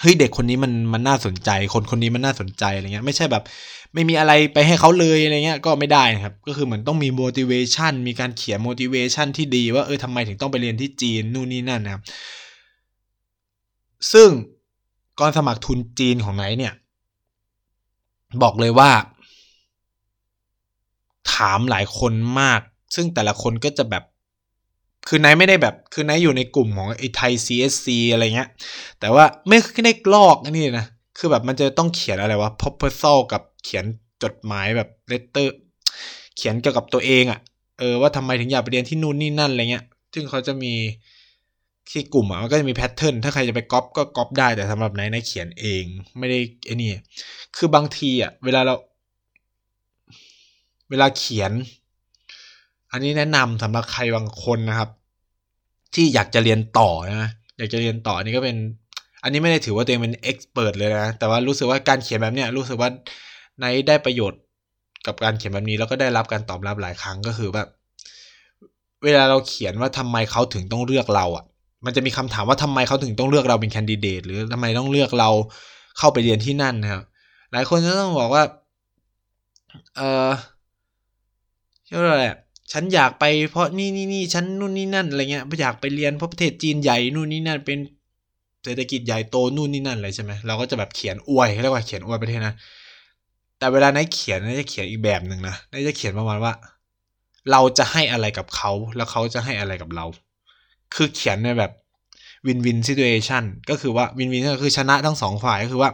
[0.00, 3.44] เฮ้ยเด็กคนนี้มันมันน่าสนใจ คนคนนี้มันน่าสนใจอะไรเงี้ย ไม่ใช่แบบ
[3.94, 12.02] ไม่มีอะไรไปให้เขาเลยอะไรเงี้ยก็ไม่ได้นะครับ ก็คือเหมือนต้องมี motivation มีการเขียน motivation ที่ดีว่าเออทำไมถึงต้องไปเรียนที่จีนนู่นนี่นั่นนะครับ
[14.12, 14.28] ซึ่ง
[15.18, 16.72] ก่อนสมัครทุนจีนของไหนเนี่ย
[18.42, 18.90] บอกเลยว่า
[21.32, 22.60] ถามหลายคนมาก
[22.94, 24.04] ซึ่งแต่ละคนก็จะแบบ
[25.08, 28.48] คือนายไม่ได้แบบ คือนายอยู่ในกลุ่มของไอ้ไทย CSC อะไรเงี้ย
[29.00, 30.86] แต่ว่าไม่ได้ลอกนี่นะ
[31.18, 33.84] คือแบบมันจะต้องเขียนอะไรวะ proposal กับเขียน
[34.22, 35.48] จดหมายแบบ letter
[36.36, 37.40] เขียนเกี่ยวกับตัวเองอะ่ะ
[37.78, 39.84] เออว่าทำไมถึงอยากไปเรียนที่นู่นนี่นั่นอะไรเงี้ย
[40.14, 40.74] ซึ่งเขาจะมี
[41.90, 45.84] ที่กลุ่มอะมันก็จะมีแพทเทิร์นถ้าใครจะไปก๊อปก็ก๊อปได้แต่สำหรับนายนายเขียนเอง
[46.18, 46.90] ไม่ได้ไอ้นี่
[47.56, 48.74] คือบางทีอะ เวลาเรา
[50.90, 51.52] เวลาเขียน
[52.92, 54.90] อันนี้แนะนำสำหรับใครบางคนนะครับ
[55.94, 58.56] ที่อยากจะเรียนต่อนะอยากจะเรียนต่อนี่ก็เป็น
[59.22, 62.90] อันนี้ไม่ได้ถือว่าตัวเองเป็นเอ็กซ์เพรสเลยนะ แต่ว่ารู้สึกว่าการเขียนแบบเนี้ยรู้สึกว่า
[63.60, 64.40] ในได้ประโยชน์
[65.06, 67.68] กับการเขียนแบบนี้แล้วก็ได้รับการตอบรับหลายครั้งก็คือแบบ
[69.04, 71.44] เวลาเราเขียนว่าทำไมเขาถึงต้องเลือกเราอะ
[71.84, 75.30] มันจะมีคำถามว่าทำไมเขาถึงต้องเลือกเราเป็นแคนดิเดตหรือทำไมต้องเลือกเรา
[75.98, 77.02] เข้าไปเรียนที่นั่นนะครับ
[77.52, 78.42] หลายคนก็ต้องบอกว่า
[79.96, 80.30] เออ
[81.86, 82.26] เรียกว่าอะไร
[82.72, 87.78] ฉันอยากไปเพราะนี่นี่นี่ฉันนู่นนี่นั่นอะไรเงี้ยอยากไปเรียนเพราะประเทศจีนใหญ่นู่นนี่นั่นเป็น
[88.64, 92.54] เศรษฐกิจใหญ่โตนู่นนี่นั่นอะไรใช่ไหมเราก็จะแบบเขียนอวยเรียกว่าเขียนอวยประเทศนะ
[93.58, 96.52] แต่เวลานายเขียนนายจะเขียนอีกแบบหนึ่งนะนายจะเขียนประมาณว่า
[97.50, 100.04] เราจะให้อะไรกับเขาแล้วเขาจะให้อะไรกับเรา
[100.94, 101.72] คือเขียนในแบบ
[102.46, 105.90] วินวินซิทูเอชันก็คือว่าวินวินก็คือชนะทั้งสองฝ่ายก็คือว่า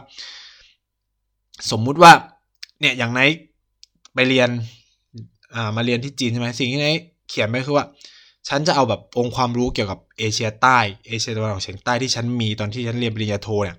[1.71, 2.11] สมมุติว่า
[2.81, 3.21] เนี่ยอย่างไน
[4.13, 4.49] ไปเรียน
[5.55, 6.95] อ่ามาเรียนที่จีนใช่ไหมสิ่งที่นาย
[7.29, 7.85] เขียนไปคือว่า
[8.47, 13.77] ฉันจะเอาแบบองค์ความรู้เกี่ยวกับเอเชียใต้เอเชียตะวันออกเฉียงใต้ที่ฉันมีตอนที่ฉันเรียนปริญญาโทเนี่ย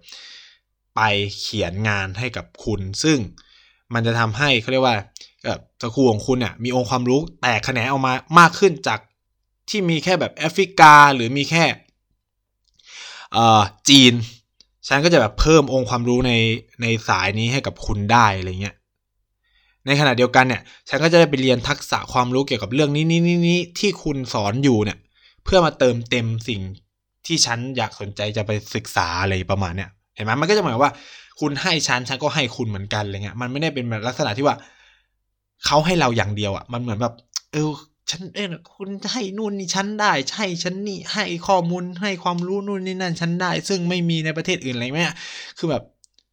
[0.96, 1.00] ไป
[1.40, 3.18] เขียนงานให้กับคุณ ซึ่ง
[3.94, 4.96] มันจะทำให้เขาเรียกว่า
[5.82, 9.00] สกูของคุณเนี่ยมีองค์ความรู้แตกแขนงออกมามากขึ้นจาก
[9.68, 11.64] ที่มีแค่แบบแอฟริกาหรือมีแค่
[13.32, 14.14] เอ่อจีน
[14.88, 16.32] ฉันก็จะแบบเพิ่มองค์ความรู้ใน
[16.82, 18.76] ในสายนี้ให้กับคุณได้อะไรเงี้ย
[19.88, 24.98] ในขณะเดียวกันเนี่ยฉันก็จะได้ไปเรียนทักษะความรู้เกี่ยวกับเรื่องนี้นี้นี้นี้ที่คุณสอนอยู่เนี่ย
[25.44, 26.60] เพื่อมาเติมเต็มสิ่ง
[27.26, 30.92] ที่ฉันอยากสนใจจะไปศึกษาอะไรประมาณเนี้ยเห็นไหมมันก็จะหมายว่า
[31.40, 34.56] คุณให้ฉันฉันก็ให้คุณเหมือนกันอะไรเงี้ยมันไม่ได้เป็นแบบลักษณะที่ว่า
[35.66, 37.14] เขาให้เราอย่างเดียวอะ่ะ มันเหมือนแบบ
[37.52, 37.70] เออ
[38.10, 45.02] ฉันเออคุณให้นู่นนี่ฉันได้ใช่ฉันนี่ให้ข้อมูลให้ความรู้นู่นนี่นั่นฉันได้ ซึ่งไม่มีในประเทศอื่นอะไรไหม
[45.58, 45.82] คือแบบ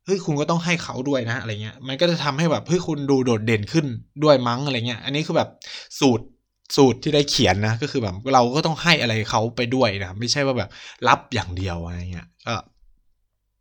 [0.06, 3.86] เฮ้ยคุณก็ต้องให้เขาด้วยนะอะไรเงี้ย มันก็จะทำให้แบบเฮ้ยคุณดูโดดเด่นขึ้น
[4.24, 5.50] ด้วยมั้งอะไรเงี้ย อันนี้คือแบบ
[6.00, 6.26] สูตร
[6.76, 10.70] สูตรที่ได้เขียนนะ ก็คือแบบเราก็ต้องให้อะไรเขาไปด้วยนะ ไม่ใช่ว่าแบบ
[11.08, 12.56] รับอย่างเดียวอะไรเงี้ยก็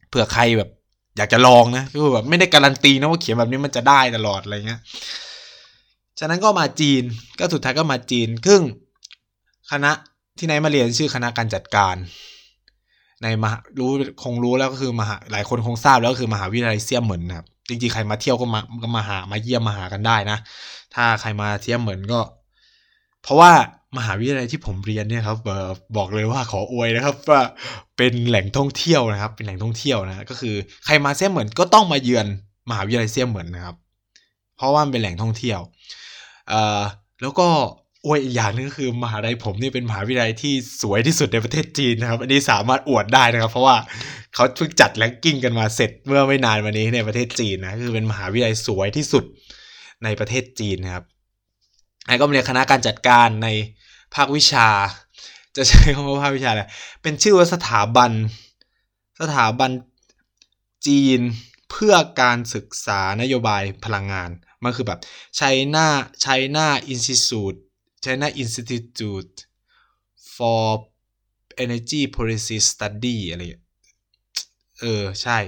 [0.09, 0.71] เผื่อใครแบบ
[1.17, 4.81] อยากจะลองนะก็คือแบบไม่ได้การันตีนะว่าเขียนแบบนี้มันจะได้ตลอดอะไรเงี้ย
[6.19, 7.03] ฉะนั้นก็มาจีน
[7.39, 8.63] ก็สุดท้ายก็มาจีนครึ่ง
[9.71, 9.93] คณะ
[10.39, 11.97] ที่ไหนมาเรียนชื่อคณะการจัดการ
[13.23, 13.91] ในมหารู้
[14.23, 20.39] คงรู้แล้วก็คือมหาหลายคนคงทราบแล้วก็คือมหาวิทยาลัยเซียมเหมินนะครับจริงๆใครมาเที่ยวก็มาก็มาหามาเยี่ยมมาหากันได้นะ
[20.95, 22.21] ถ้าใครมาเที่ยมเหมินก็
[23.23, 23.53] เพราะว่า
[23.97, 25.39] มหาวิทยาลัยที่ผมเรียนเนี่ยครับ
[25.97, 27.43] บอกเลยว่าขออวยนะครับว่า
[27.97, 30.55] เป็นแหล่งท่องเที่ยวนะครับ เป็นแหล่งท่องเที่ยวนะก็คือ
[30.85, 32.27] ใครมาเซียมเหมินก็ต้องมาเยือน
[32.71, 33.77] มหาวิทยาลัยเซียมเหมินนะครับ
[34.57, 35.61] เพราะว่ามันเป็นแหล่งท่องเที่ยว
[36.49, 36.83] เอ่อ
[37.23, 37.49] แล้วก็
[38.05, 43.77] อวยอีกอย่างนึงก็คือมหาลัยผมนี่เป็นมหาวิทยาลัยที่สวยที่สุดในประเทศจีนนะครับ อันนี้สามารถอวดได้นะครับ เพราะว่า
[44.35, 49.25] เขาเพิ่งจัดแรงกิ้งกันมาเสร็จเมื่อไม่นานมานี้ในประเทศจีนนะคือเป็นมหาวิทยาลัยสวยที่สุด
[50.05, 51.05] ในประเทศจีนนะครับ
[52.07, 53.49] ไอ้ก็เรียนคณะการจัดการใน
[54.15, 54.69] ภาควิชา
[55.57, 56.63] จะใช้คำว่าภาควิชาอะไร
[57.03, 58.11] เป็นชื่อว่าสถาบัน
[59.21, 59.71] สถาบัน
[60.87, 61.21] จีน
[61.71, 64.31] เพื่อการศึกษานโยบายพลังงาน
[64.65, 65.01] มันคือแบบ
[65.39, 65.87] China
[66.25, 67.59] China Institute
[68.05, 69.35] China Institute
[70.37, 70.65] for
[71.65, 73.43] Energy Policy Study อะไร
[74.81, 75.39] เออ ใช่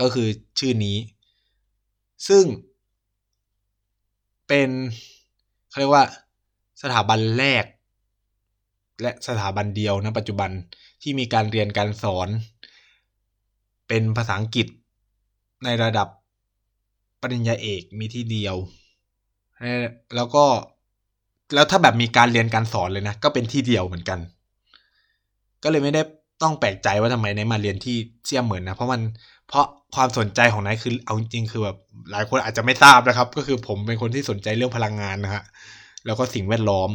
[0.00, 0.28] ก็คือ
[0.58, 0.96] ชื่อนี้
[2.28, 2.44] ซึ่ง
[4.46, 4.70] เป็น
[5.68, 6.04] เขาเรียกว่า
[6.82, 7.64] สถาบันแรก
[9.00, 10.50] และสถาบันเดียวนะปัจจุบัน
[11.02, 12.28] ที่มีการเรียนการสอน
[13.88, 14.66] เป็นภาษาอังกฤษ
[15.64, 16.08] ในระดับ
[17.20, 18.56] ปริญญาเอกมีที่เดียว
[20.16, 20.46] แล้วก็
[21.54, 24.18] แล้วถ้าแบบมีการเรียนการสอนเลยนะ ก็เป็นที่เดียวเหมือนกัน
[25.62, 26.02] ก็เลยไม่ได้
[26.42, 29.00] ต้องแปลกใจว่าทำไมนายมาเรียนที่เซี่ยเหมือนนะ เพราะมัน
[29.48, 31.76] เพราะความสนใจของนายคือเอาจริงคือแบบ
[32.10, 35.42] หลายคนอาจจะไม่ทราบนะครับ ก็คือผมเป็นคนที่สนใจเรื่องพลังงานนะฮะ
[36.06, 36.90] แล้วก็สิ่งแวดล้อม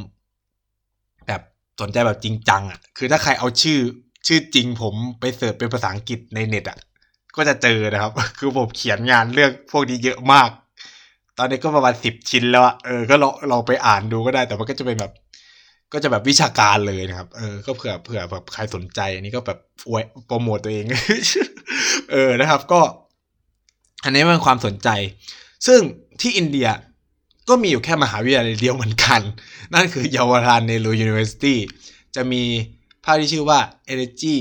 [1.28, 1.41] แบบ
[1.82, 3.80] สนใจแบบจริงจังอะ คือถ้าใครเอาชื่อ
[4.28, 6.78] ชื่อจริงผมไปเสิร์ชเป็นภาษาอังกฤษในเน็ตอะ
[7.36, 10.49] ก็จะเจอนะครับ คือผมเขียนงานเรื่องพวกนี้เยอะมาก
[11.38, 15.11] ตอนนี้ก็ประมาณสิบชิ้นแล้วอะเออก็ลองลองไปอ่านดูก็ได้ แต่มันก็จะเป็นแบบ
[15.93, 20.86] ก็จะแบบวิชาการเลยนะครับ เออ ก็เผื่อเผื่อแบบใครสนใจอันนี้ก็แบบอวยโปรโมตตัวเอง
[22.11, 22.82] เออนะครับ ก็
[24.03, 24.89] อันนี้เป็นความสนใจ
[25.67, 25.79] ซึ่ง
[26.21, 26.67] ที่อินเดีย
[27.49, 29.21] ก็มีอยู่แค่มหาวิทยาลัยเดียวเหมือนกัน
[29.73, 31.59] นั่นคือ Jawaharlal Nehru University
[32.15, 32.43] จะมี
[33.05, 33.59] ภาคที่ชื่อว่า
[33.93, 34.36] Energy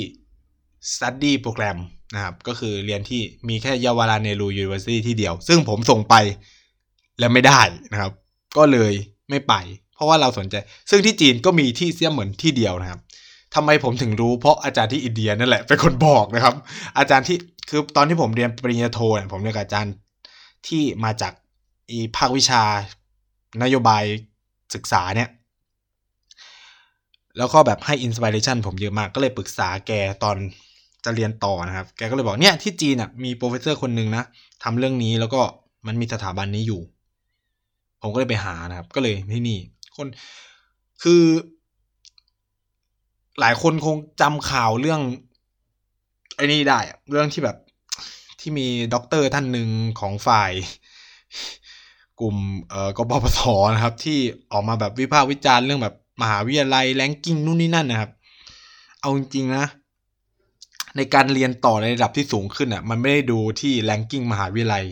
[0.93, 1.79] Study Program
[2.15, 6.15] นะครับ ก็คือเรียนที่มีแค่ Jawaharlal Nehru University ที่เดียว ซึ่งผมส่งไป
[7.21, 7.61] และไม่ได้
[7.93, 8.13] นะครับ
[8.57, 8.93] ก็เลย
[9.31, 9.55] ไม่ไป
[9.95, 10.55] เพราะว่าเราสนใจ
[10.91, 13.01] ซึ่งที่จีนก็มีที่เซี่ยเหมินที่เดียวนะครับ
[13.55, 16.55] ทำไมผมถึงรู้เพราะอาจารย์ที่อินเดียนั่นแหละเป็นคนบอกนะครับ
[16.99, 17.37] อาจารย์ที่
[17.69, 19.95] คือตอนที่ผมเรียนปริญญาโทเนี่ยผมเรียนกับอาจารย์
[20.67, 21.33] ที่มาจาก
[21.91, 22.63] อีภาควิชา
[23.63, 24.05] นโยบาย
[24.75, 25.29] ศึกษาเนี่ย
[27.39, 29.93] แล้วก็แบบให้ inspiration ผมเยอะมากก็เลยปรึกษาแก
[30.25, 30.37] ตอน
[31.05, 34.25] จะเรียนต่อนะครับ แกก็เลยบอกเนี่ยที่จีนอะมี professor คนหนึ่งนะ
[34.63, 35.41] ทำเรื่องนี้แล้วก็
[35.87, 36.81] มันมีสถาบันนี้อยู่
[38.03, 39.59] ผมก็เลยไปหานะครับ ก็เลยที่นี่
[39.97, 40.07] คน
[41.03, 41.23] คือ
[43.41, 45.01] หลายคนคงจำข่าวเรื่อง
[46.37, 46.79] ไอ้นี่ได้
[47.11, 47.57] เรื่องที่แบบ
[48.41, 49.69] ที่มีด็อกเตอร์ท่านหนึ่ง
[50.01, 50.53] ของฝ่าย
[52.21, 52.37] กลุ่ม
[52.69, 53.41] เอ่อกปปส
[53.75, 54.19] นะครับ ที่
[54.53, 58.11] ออกมาแบบวิพากษ์วิจารณ์เรื่องแบบมหาวิทยาลัย ranking นู่นนี่นั่นนะครับ
[59.01, 59.65] เอาจริงๆนะ
[60.97, 64.85] ในการเรียนต่อในระดับที่สูงขึ้นอะมันไม่ได้ดูที่ ranking มหาวิทยาลัย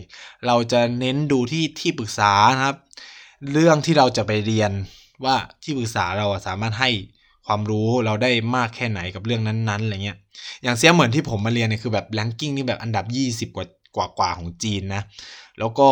[0.47, 2.75] เราจะเน้นดูที่ที่ปรึกษานะครับ
[3.53, 4.71] เรื่องที่เราจะไปเรียน
[5.25, 6.89] ว่าที่ปรึกษาเราสามารถให้
[7.45, 10.17] ความรู้เราได้มากแค่ไหนกับเรื่องนั้นๆอะไรเงี้ย
[10.63, 13.05] อย่างเสียเหมือนที่ผมมาเรียนเนี่ยคือแบบแรงกิ้งนี่แบบอันดับ
[13.51, 15.03] 20 กว่ากว่ากว่าของจีนนะ
[15.59, 15.89] แล้วก็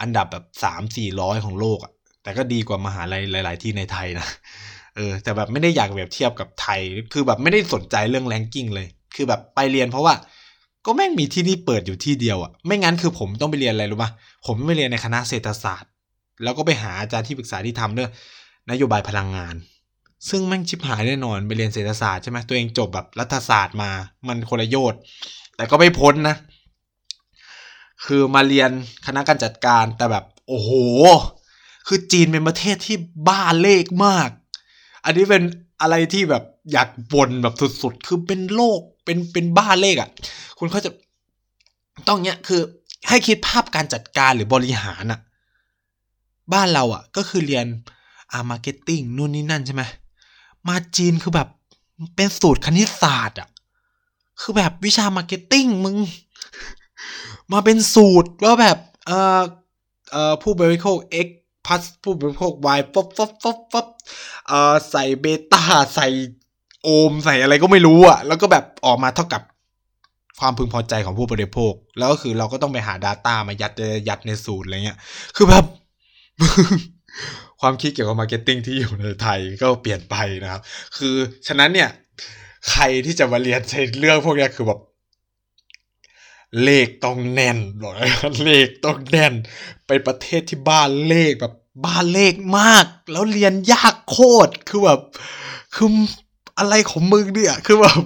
[0.00, 4.26] อันดับแบบสามสี่ร้อยของโลกอะแต่ก็ดีกว่ามหาลัยหลาย ๆ ที่ในไทยนะ
[4.96, 6.80] เออแต่แบบไม่ได้อยากแบบเทียบกับไทย
[7.12, 10.14] คือแบบไม่ได้สนใจเรื่องแรงกิ้งเลย คือแบบไปเรียนเพราะว่า
[10.86, 14.10] ก็แม่งมีที่นี่เปิดอยู่ที่เดียวอะ่ะไม่งั้นคือผมต้องไปเรียนอะไรรู้ปะ
[14.46, 15.90] ผมไม่เรียนในคณะเศรษฐศาสตร์
[16.42, 18.10] แล้วก็ไปหาอาจารย์ที่ปรึกษาที่ทำเรื่อง
[18.70, 19.54] นโยบายพลังงาน
[20.28, 23.90] ซึ่งแม่งชิบหายแน่นอนไปเรียนเศรษฐศาสตร์ใช่ไหมตัวเองจบแบบรัฐศาสตร์มา
[24.28, 25.00] มันคนละโยชน์
[25.56, 26.36] แต่ก็ไม่พ้นนะ
[28.04, 28.70] คือมาเรียน
[29.06, 30.70] คณะการจัดการแต่แบบ โอ้โห
[31.86, 32.96] คือจีนเป็นประเทศที่
[33.28, 34.30] บ้าเลขมาก
[35.04, 35.42] อันนี้เป็น
[35.80, 40.10] อะไรที่แบบอยากบ่นแบบสุดๆ คือเป็นโรค เป็นเป็นบ้าเลขอะ่ะ
[40.58, 40.90] คุณเขาจะ
[42.08, 42.60] ต้องเนี้ยคือ
[43.08, 45.20] ให้คิดภาพการจัดการหรือบริหารอะ่ะ
[46.52, 47.66] บ้านเราอะ่ะ ก็คือเรียน
[48.32, 49.82] อา marketing นู่นนี่นั่นใช่ไหม
[50.68, 51.48] มาจีนคือแบบ
[52.16, 53.48] เป็นสูตรคณิตศาสตร์อะ่ะ
[54.40, 55.96] คือแบบวิชา marketing มึง
[57.52, 59.42] มาเป็นสูตรว่าแบบเอ่อ
[60.10, 61.28] เอ่อผู้บริโภค x
[61.66, 63.86] plus ผู้บริโภค y ฟบฟบฟบฟบ
[64.46, 65.62] เอ่อใส่ beta
[65.94, 66.06] ใส่
[66.84, 69.42] โอมใส่อะไรก็ไม่รู้อะ แล้วก็แบบออกมาเท่ากับ
[70.40, 73.72] ความพึงพอใจของผู้บริโภค แล้วก็คือเราก็ต้องไปหา Data มายัด
[74.08, 74.98] ยัดในสูตรอะไรเงี้ย
[75.36, 75.64] คือแบบ
[77.60, 80.62] ความคิดเกี่ยวกับ marketing ที่อยู่ในไทยก็เปลี่ยนไปนะครับ
[80.96, 81.14] คือ
[81.46, 81.90] ฉะนั้นเนี่ย
[82.70, 84.80] ใครที่จะมาเรียนในเรื่องพวกนี้คือแบบ
[86.64, 88.12] เลขต้องแน่นบอกเลย
[88.44, 89.34] เลขต้องแน่น
[89.86, 91.54] เป็นประเทศที่บ้านเลขแบบ
[91.84, 95.00] บ้านเลขมาก แล้วเรียนยากโคตรคือแบบ
[95.74, 95.88] คือ
[96.58, 98.00] อะไรของมึงเนี่ยคือแบบ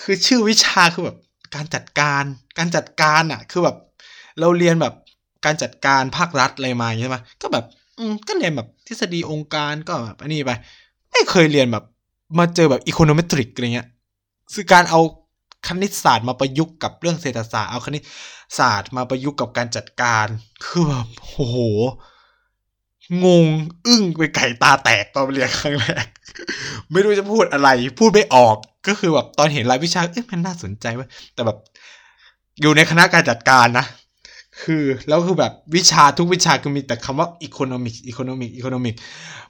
[0.00, 1.18] คือชื่อวิชาคือแบบ
[1.54, 2.24] การจัดการ
[2.58, 3.76] การจัดการอะ คือแบบ
[4.40, 4.94] เราเรียนแบบ
[5.44, 7.64] การจัดการภาครัฐอะไรมาใช่ไหมก็แบบ
[7.98, 10.52] อืมก็เรียนแบบทฤษฎีองค์การก็แบบอันนี้ไป
[11.12, 11.84] ไม่เคยเรียนแบบ
[12.38, 13.88] มาเจอแบบอีโคโนเมตริกอะไรเงี้ย
[14.54, 15.00] คือการเอา
[15.68, 18.02] คณิตศาสตร์มาประยุกต์กับเรื่องเศรษฐศาสตร์เอาคณิต
[18.58, 20.26] ศาสตร์มาประยุกต์กับการจัดการ
[20.66, 21.56] คือแบบโอ้โห
[23.24, 23.46] งง
[23.86, 26.06] อึ้งไปไก่ตาแตกตอนเรียนครั้งแรก
[26.92, 28.56] ไม่รู้จะพูดอะไร พูดไม่ออก
[28.88, 31.58] ก็คือแบบตอนเห็นรายวิชาเอ๊ะมันน่าสนใจเว้ยแต่แบบ
[32.60, 33.86] อยู่ในคณะการจัดการนะ
[34.62, 38.94] คือแล้วคือแบบวิชาทุกวิชาคือมีแต่คำว่า economic economic economic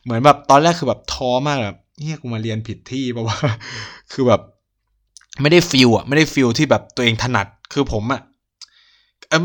[0.02, 3.36] เหมือนแบบตอนแรกคือแบบท้อมากแบบเนี่ยกูมาเรียนผิดที่ป่าวะ
[4.12, 4.40] คือแบบ
[5.40, 8.20] ไม่ได้ feel อะไม่ได้ feel ที่แบบตัวเองถนัดคือผมอะ
[9.28, 9.44] เอม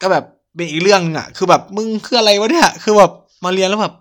[0.00, 0.24] ก็แบบ
[0.54, 3.12] เป็นอีกเรื่องอะคือแบบมึงคืออะไรวะเนี่ยคือแบบ
[3.44, 3.94] มาเรียนแล้วแบบ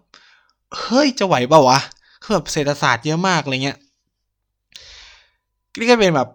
[0.82, 1.80] เฮ้ยจะไหวเปล่าวะ
[2.22, 3.78] คือแบบเศรษฐศาสตร์เยอะมากอะไรเงี้ย
[5.80, 6.30] นี่ก็เป็นแบบ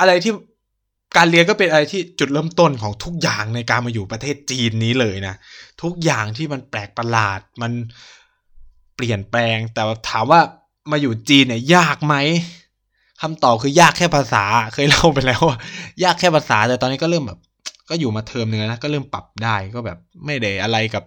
[0.00, 0.32] อะไรที่
[1.16, 5.34] การเรียนก็เป็นอะไรที่จุดเริ่มต้นของทุกอย่างในการมาอยู่ประเทศจีนนี้เลยนะ
[5.82, 7.72] ทุกอย่างที่มันแปลกประหลาดมัน
[8.96, 10.40] เปลี่ยนแปลง แต่ถามว่า
[10.90, 12.14] มาอยู่จีนเนี่ยยากไหม
[13.20, 14.44] คำตอบคือยากแค่ภาษา
[14.74, 15.58] เคยเล่าไปแล้วว่า
[16.04, 17.40] ยากแค่ภาษาแต่ตอนนี้ก็เริ่มแบบ
[17.90, 21.04] ก็อยู่มาเทอมนึงแล้วนะก็เริ่มปรับได้ก็แบบไม่ได้อะไรกับ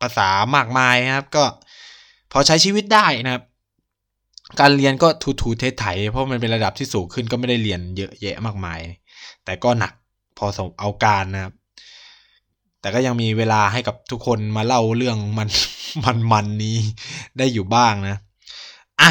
[0.00, 1.44] ภาษามากมายนะครับ ก็
[2.32, 3.44] พอใช้ชีวิตได้นะครับ
[4.60, 8.80] การเรียนก็ทูทูเทไถเพราะมันเป็นระดับที่สูงขึ้นก็ไม่ได้เรียนเยอะแยะมากมาย
[9.44, 9.92] แต่ก็หนัก
[10.38, 11.54] พอสมเอาการนะครับ
[12.80, 15.48] แต่ก็ยังมีเวลาให้กับทุกคนมาเล่าเรื่องมัน
[16.04, 16.76] มันมันนี้
[17.38, 18.16] ได้อยู่บ้างนะ
[19.00, 19.10] อะ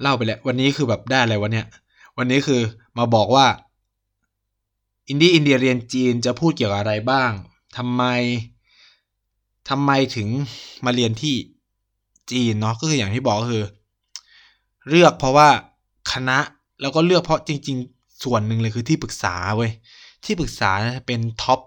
[0.00, 1.66] เล่าไปแล้ว วันนี้คือแบบได้อะไรวันเนี้ย
[2.18, 2.60] วันนี้คือ
[2.98, 3.46] มาบอกว่า
[5.08, 7.30] อินดี้อินเดียเรียนจีนจะพูดเกี่ยวกับอะไรบ้าง
[7.76, 8.02] ทำไม
[9.68, 10.28] ทำไมถึง
[10.84, 11.34] มาเรียนที่
[12.30, 13.64] จีนเนาะก็คืออย่างที่บอกก็คือ
[14.88, 15.48] เลือกเพราะว่า
[16.12, 16.38] คณะ
[16.80, 19.70] แล้วก็เลือกเพราะจริง ๆ ส่วนหนึ่งเลยคือที่ปรึกษาเว้ย
[20.24, 20.70] ที่ปรึกษา
[21.06, 21.60] เป็นท็อป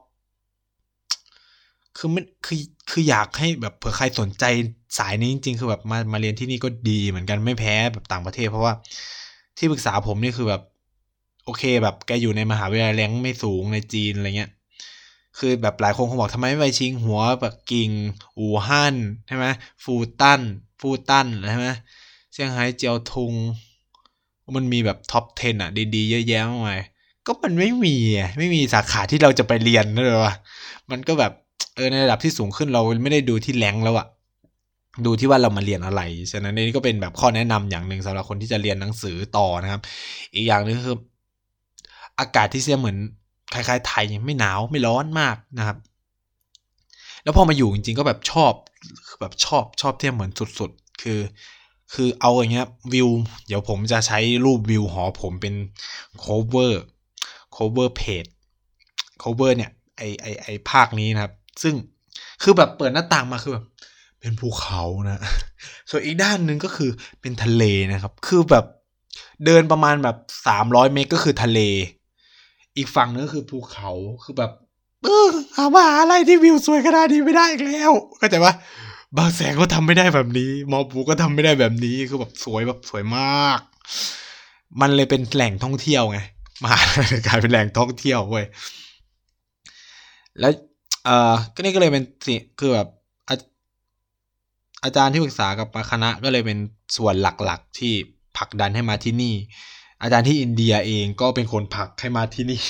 [1.97, 4.43] คือมันคือคืออยากให้แบบเผื่อใครสนใจ
[4.97, 8.73] สายนี้จริง ๆ คือแบบมามาเรียนที่นี่ก็ดีเหมือนกันไม่แพ้แบบต่างประเทศ เพราะว่า
[9.57, 10.61] ที่ปรึกษาผมนี่คือแบบ
[11.45, 14.51] โอเคแบบแกอยู่ในมหาวิทยาลัยแรงไม่สูงในจีนอะไรเงี้ย
[15.37, 17.91] คือแบบหลายคนคงบอกทำไมไม่ไปชิงหัวแบบกิ่ง
[18.37, 18.95] อู่ฮั่น
[19.27, 19.45] ใช่ไหม
[19.83, 20.41] ฟูตัน
[20.79, 21.67] ฟูตันใช่ไหม
[22.31, 23.33] เซี่ยงไฮ้เจียวทุง
[24.55, 26.81] มันมีแบบท็อป 10 อะ ดีๆ เยอะแยะมากมาย
[27.25, 27.95] ก็มันไม่มี
[28.37, 30.33] ไม่มีสาขาที่เราจะไปเรียนเลยวะ
[30.91, 31.31] มันก็แบบ
[31.75, 34.07] เออในระดับที่สูงขึ้นเราไม่ได้ดูที่แรงแล้วอะ
[35.05, 39.81] ดูที่ว่าเรามาเรียนอะไร ฉะนั้นนี่ก็เป็นแบบข้อแนะนำอย่างหนึ่งสำหรับคนที่จะเรียนหนังสือต่อนะครับ
[40.35, 40.97] อีกอย่างนึงคือ
[42.19, 42.97] อากาศที่เสียเหมือน
[43.53, 45.77] คล้ายๆไทยไม่หนาวไม่ร้อนมากนะครับ
[47.23, 48.53] แล้วพอมาอยู่จริงๆก็แบบชอบ
[49.21, 51.19] แบบชอบชอบเที่ยวเหมือนสุดๆ คือ
[51.93, 53.09] คือเอาอย่างเงี้ยวิว
[53.47, 55.53] เดี๋ยวผมจะใช้รูปวิวหอผมเป็น
[56.23, 56.73] cover
[57.55, 58.29] cover page
[59.21, 61.33] cover เนี่ยไอไอไอภาคนี้นะครับ
[61.63, 61.75] ซึ่ง
[62.41, 63.65] คือแบบเปิดหน้าต่างมาคือแบบ
[64.19, 65.21] เป็นภูเขานะ
[65.89, 66.89] ส่วนอีกด้านหนึ่งก็คือ
[67.21, 68.65] เป็นทะเลนะครับ คือแบบ
[69.45, 70.17] เดินประมาณแบบ
[70.47, 71.59] สามร้อยเมตรก็คือทะเล
[72.77, 73.91] อีกฝั่งนึงคือภูเขา
[74.23, 74.51] คือแบบ
[75.03, 78.53] เออหาว่าอะไรที่วิวสวยขนาดนี้ไม่ได้อีกแล้วเข้าใจปะ
[79.17, 83.59] บางแสงก็ทำไม่ได้แบบนี้มอปูก็ทำไม่ได้แบบนี้คือแบบสวยแบบสวยมาก
[84.81, 86.19] มันเลยเป็นแหล่งท่องเที่ยวไง
[86.63, 88.45] มาลัยกลายเป็นแหล่งท่องเที่ยวเว้ย
[90.39, 90.53] แล้ว
[91.05, 92.87] เอ่อก็นี่ก็เลยเป็นสิคือแบบ
[94.83, 96.57] อาจารย์ที่ปรึกษากับคณะก็เลยเป็น
[96.97, 97.93] ส่วนหลักๆ ที่
[98.37, 99.35] ผลักดันให้มาที่นี่
[100.01, 102.61] อาจารย์ที่อินเดียเองก็เป็นคนผลักให้มาที่นี่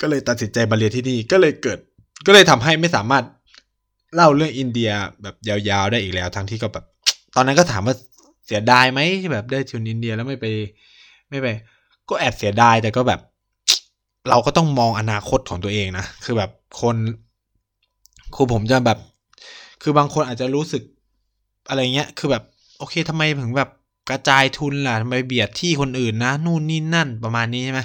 [0.00, 1.78] ก็เลยตัดสินใจมาเรียนที่นี่ก็เลยเกิด
[2.26, 3.24] ก็เลยทำให้ไม่สามารถ
[4.14, 4.90] เล่าเรื่องอินเดีย
[5.22, 6.84] แบบยาวๆได้อีกแล้ว ทั้งที่ก็แบบ
[7.36, 7.94] ตอนนั้นก็ถามว่า
[8.46, 9.00] เสียดายไหม
[9.32, 10.46] แบบได้ทุนอินเดียแล้วไม่ไป
[11.30, 11.46] ไม่ไป
[12.08, 13.20] ก็แอบเสียดายแต่ก็แบบ
[14.28, 16.50] เราก็ต้องมองอนาคตของตัวเองนะคือแบบ
[16.80, 16.96] คน
[18.34, 18.98] คือผมจะแบบ
[19.82, 20.82] คือบางคนอาจจะรู้สึก
[21.68, 22.42] อะไรเงี้ย คือแบบ
[22.78, 23.70] โอเคทำไมถึงแบบ
[24.10, 27.80] กระจายทุนล่ะทำไมเบียดที่คนอื่นนะ นู่นนี่นั่นประมาณนี้ใช่ไหม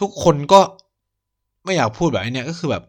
[0.00, 0.60] ทุกคนก็
[1.64, 2.84] ไม่อยากพูดแบบนี้ก็คือแบบ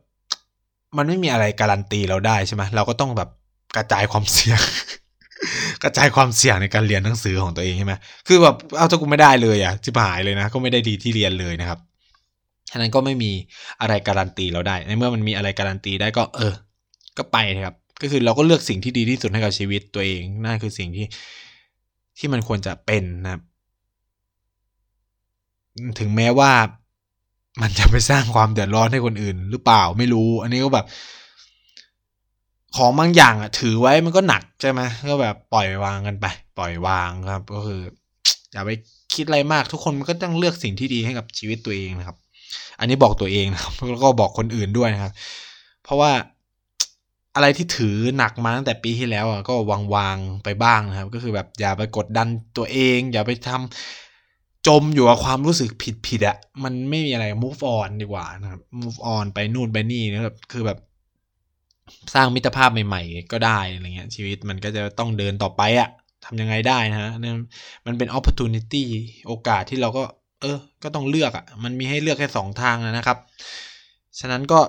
[0.97, 3.29] มันไม่มีอะไรการันตีเราได้ใช่ไหมเราก็ต้องแบบ
[3.75, 4.59] กระจายความเสี่ยง
[5.83, 7.93] กระจายความเสี่ยงในการเรียนหนังสือของตัวเองใช่ไหม
[8.27, 11.79] คือแบบเอาถ้ากูไม่ได้เลยอะจิบหายเลยนะ ก็ไม่ได้ดีที่เรียนเลยนะครับ
[12.69, 13.31] ฉะนั้นก็ไม่มี
[13.81, 16.53] อะไรการันตีเราได้ ในเมื่อมันมีอะไรการันตีได้ก็ เออ
[17.17, 21.05] ก็ไปนะครับ ก็คือเราก็เลือกสิ่งที่ดีที่สุดให้กับชีวิตตัวเองนั่นคือสิ่งที่
[22.17, 23.41] ที่มันควรจะเป็นนะครับ
[25.99, 26.51] ถึงแม้ว่า
[27.61, 30.85] มันจะไปสร้างความเดือดร้อนให้คนอื่น หรือเปล่าไม่รู้ อันนี้ก็แบบ
[32.75, 36.25] ของบางอย่างอะ ถือไว้มันก็หนักใช่ไหมก็แบบปล่อยวางกันไป
[36.57, 37.81] ปล่อยวางครับ ก็คือ
[38.51, 38.71] อย่าไป
[39.13, 42.17] คิดอะไรมากทุกคนมันก็ต้องเลือกสิ่งที่ดีให้กับชีวิตตัวเองนะครับ
[42.79, 45.13] อันนี้บอกตัวเองนะครับแล้วก็บอกคนอื่นด้วยนะครับ
[45.83, 46.11] เพราะว่า
[47.35, 52.27] อะไรที่ถือหนักมาตั้งแต่ปีที่แล้วอะก็วางวางไปบ้างนะครับ ก็คือแบบอย่าไปกดดัน
[52.57, 60.79] ตัวเอง อย่าไปทำจมอยู่กับความรู้สึกผิดผิดอะมันไม่มีอะไร move on ดีกว่านะครับ move on ไปนู่นไปนี่นะครับคือแบบ
[62.13, 65.89] สร้างมิตรภาพใหม่ ๆ ก็ได้อะไรเงี้ย ชีวิตมันก็จะต้องเดินต่อไปอะ
[66.25, 67.11] ทำยังไงได้นะฮะ
[67.85, 68.83] มันเป็น opportunity
[69.27, 70.03] โอกาสที่เราก็
[70.41, 73.17] เออ ก็ต้องเลือกอะมันมีให้เลือกแค่สองทางนะครับ
[74.19, 74.59] ฉะนั้นก็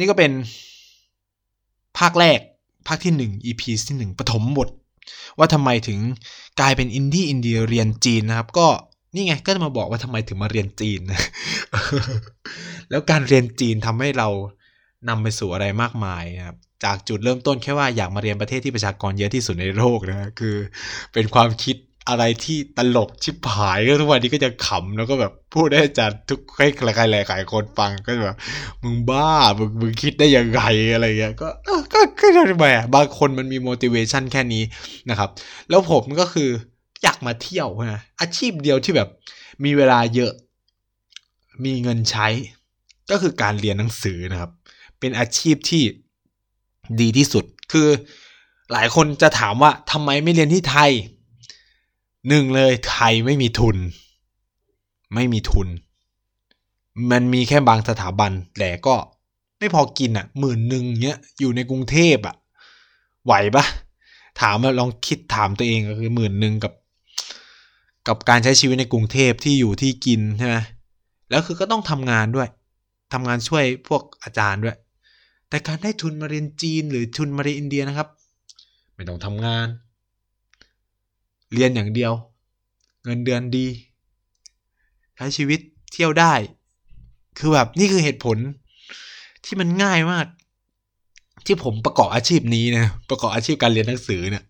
[0.00, 0.32] นี่ก็เป็น
[1.98, 2.40] ภาคแรก
[2.88, 4.68] ภาคที่หนึ่ง EP ที่หนึ่งปฐมบท
[5.38, 5.98] ว่าทำไมถึง
[6.60, 8.66] กลายเป็นอินดี้อินเดียเรียนจีนนะครับ ก็
[9.14, 11.20] นี่ไงก็จะมาบอกว่าทำไมถึงมาเรียนจีนนะ
[12.90, 14.28] แล้วการเรียนจีนทำให้เรา
[15.08, 20.56] นำไปสู่อะไรมากมายนะครับจากจุดเริ่มต้นแค่ว่าอยากมาเรียนประเทศที่ประชากรเยอะที่สุดในโลกนะคือ
[21.12, 21.76] เป็นความคิด
[22.08, 26.62] อะไรที่ตลกชิบหายก็ทุกวันนี้ก็จะขำแล้วก็แบบพูดได้จัดทุกใคร
[26.96, 28.36] ใครหลายหลายคนฟังก็แบบ
[28.82, 31.48] มึงบ้ามึงมึงคิดได้ยังไงอะไรเงี้ยก็
[31.92, 34.62] ก็ก็ทำไมอะบางคนมันมี motivation แค่นี้
[35.10, 35.30] นะครับ
[35.70, 36.48] แล้วผมก็คือ
[37.02, 39.08] อยากมาเที่ยวนะอาชีพเดียวที่แบบ
[39.64, 40.32] มีเวลาเยอะ
[41.64, 42.28] มีเงินใช้
[43.10, 44.50] ก็คือการเรียนหนังสือนะครับ
[45.00, 45.82] เป็นอาชีพที่
[47.00, 47.88] ดีที่สุด คือ
[48.72, 50.90] หลายคนจะถามว่าทำไมไม่เรียนที่ไทย
[52.28, 53.76] หนึ่งเลยไทยไม่มีทุน
[55.14, 55.68] ไม่มีทุน
[57.10, 58.94] มันมีแค่บางสถาบันแต่ก็
[59.58, 62.34] ไม่พอกินอะหมื่นหนึ่งเนี้ยอยู่ในกรุงเทพอะ
[63.24, 63.64] ไหวปะ
[64.40, 66.72] ถามลองคิดถามตัวเองก็คือหมื่นหนึ่งกับ
[68.08, 70.56] กับการใช้ชีวิตในกรุงเทพที่อยู่ที่กินใช่ไหม
[71.30, 72.48] แล้วคือก็ต้องทำงานด้วย
[73.12, 74.76] ทำงานช่วยพวกอาจารย์ด้วย
[75.48, 78.08] แต่การได้ทุนมาเรียนจีนหรือทุนมาเรียนอินเดียนะครับ
[78.94, 79.66] ไม่ต้องทำงาน
[81.54, 82.12] เรียนอย่างเดียว
[83.04, 83.66] เงินเดือนดี
[85.16, 85.60] ใช้ชีวิต
[85.92, 86.34] เที่ยวได้
[87.38, 88.36] คือแบบนี่คือเหตุผล
[89.44, 90.26] ที่มันง่ายมาก
[91.46, 94.44] ที่ผมประกอบอาชีพนี้นะประกอบอาชีพการเรียนหนังสือเนี่ย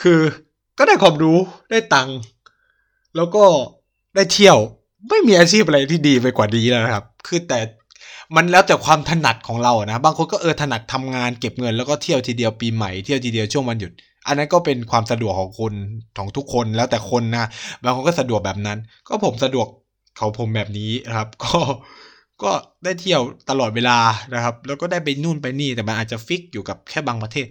[0.00, 0.20] คือ
[0.78, 1.38] ก็ได้ความรู้
[1.70, 2.18] ได้ตังค์
[3.16, 3.44] แล้วก็
[4.14, 4.58] ได้เที่ยว
[5.08, 7.58] ไม่มีอาชีพอะไรที่ดีไปกว่านี้แล้วนะครับ คือแต่
[8.36, 13.92] มันแล้วแต่ความถนัดของเรานะ บางคนก็เออถนัดทำงานเก็บเงินแล้วก็เที่ยวทีเดียวปีใหม่เที่ยวทีเดียวช่วงวันหยุด
[14.26, 15.72] อันนั้นก็เป็นความสะดวกของคน
[16.18, 17.46] ของทุกคนแล้วแต่คนนะ
[17.82, 19.66] บางคนก็สะดวกแบบนั้น ก็ผมสะดวก
[20.16, 21.58] เขาผมแบบนี้นะครับ ก็
[22.42, 22.50] ก็
[22.84, 23.20] ได้เที่ยว
[23.50, 23.98] ตลอดเวลา
[24.34, 27.46] นะครับ แล้วก็ได้ไปนู่นไปนี่แต่มันอาจจะฟิกอยู่กับแค่บางประเทศ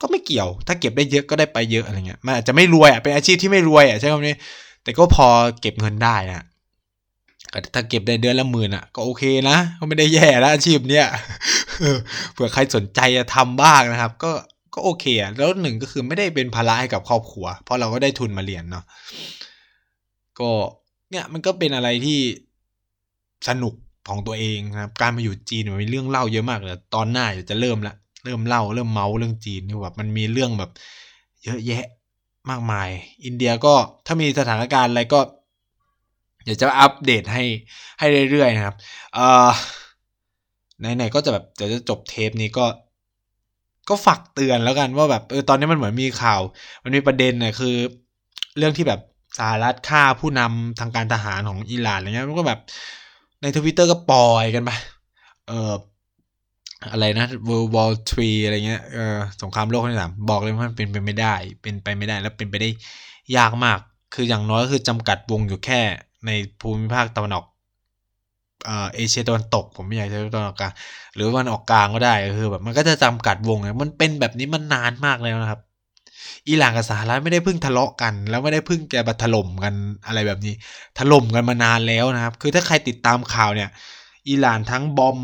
[0.00, 4.36] ก็ไม่เกี่ยว ถ้าเก็บได้เยอะก็ได้ไปเยอะอะไรเงี้ยมันอาจจะไม่รวยอะเป็นอาชีพที่ไม่รวยอะใช่ไหมนี้
[4.82, 5.26] แต่ก็พอ
[5.60, 6.44] เก็บเงินได้นะ
[7.74, 11.06] ถ้าเก็บได้เดือนละหมื่นอะ ก็โอเคนะก็ไม่ได้แย่แล้วอาชีพเนี้ย
[12.32, 14.32] เผื่อใครสนใจจะทำบ้างนะครับ ก็
[14.74, 18.84] ก็โอเคอะแล้วหนึ่งก็คือไม่ได้เป็นภาระให้กับครอบครัว เพราะเราก็ได้ทุนมาเรียนเนาะ
[20.38, 20.50] ก็
[21.10, 22.18] เนี่ยมันก็เป็นอะไรที่
[23.48, 23.74] สนุก
[24.08, 27.94] ของตัวเองนะครับ การมาอยู่จีนมันมีเรื่องเล่าเยอะมากเลยตอนหน้าจะเริ่มละ
[28.24, 30.70] เริ่มเล่าเริ่มเมาเรื่องจีนที่แบบมันมีเรื่องแบบ
[31.44, 31.84] เยอะแยะ
[32.50, 32.88] มากมาย
[33.24, 33.74] อินเดียก็
[34.06, 35.20] ถ้ามีสถานการณ์อะไรก็
[36.44, 37.44] เดี๋ยวจะอัปเดตให้
[37.98, 38.76] ให้เรื่อยๆนะครับ
[39.14, 39.48] เอ่อ
[40.96, 42.64] ไหนๆก็จะแบบเดี๋ยวจะจบเทปนี้ก็
[43.88, 46.40] ก็ฝากเตือนแล้วกันว่าแบบเออตอนนี้มันเหมือนมีข่าว
[46.84, 47.74] มันมีประเด็นเนี่ยคือ
[48.58, 49.00] เรื่องที่แบบ
[49.38, 52.60] สหรัฐฆ่าผู้นำทางการทหารของอิหร่านอะไรเงี้ยมันก็แบบ
[53.42, 54.70] ในทวิตเตอร์ก็ปล่อยกันไป
[55.48, 55.72] เออ
[56.92, 62.70] อะไรนะ World War 3อะไรเงี้ยเออสงครามโลกครั้งที่สามบอกเลยว่ามันเป็นไปไม่ได้ เป็นไปไม่ได้แล้วเป็นไปได้
[63.36, 63.78] ยากมาก
[64.14, 65.80] คืออย่างน้อยก็คือจำกัดวงอยู่แค่
[66.26, 66.30] ใน
[66.60, 67.44] ภูมิภาคตะวันออก
[68.66, 70.72] เอเชียตะวันตก ผมไม่อยากใช้ตะวันออกกลาง
[71.14, 75.60] หรือวันออกกลางก็ได้คือแบบมันก็จะจำกัดวงมันเป็นแบบนี้มันนานมากแล้วนะครับ
[76.48, 79.74] อิหร่านกับสหรัฐไม่ได้เพิ่งทะเลาะกัน แล้วไม่ได้เพิ่งแกมาถล่มกัน
[80.06, 80.54] อะไรแบบนี้
[80.98, 83.70] ถล่มกันมานานแล้วนะครับ คือถ้าใครติดตามข่าวเนี่ย
[84.28, 85.18] อิหร่านทั้งบอม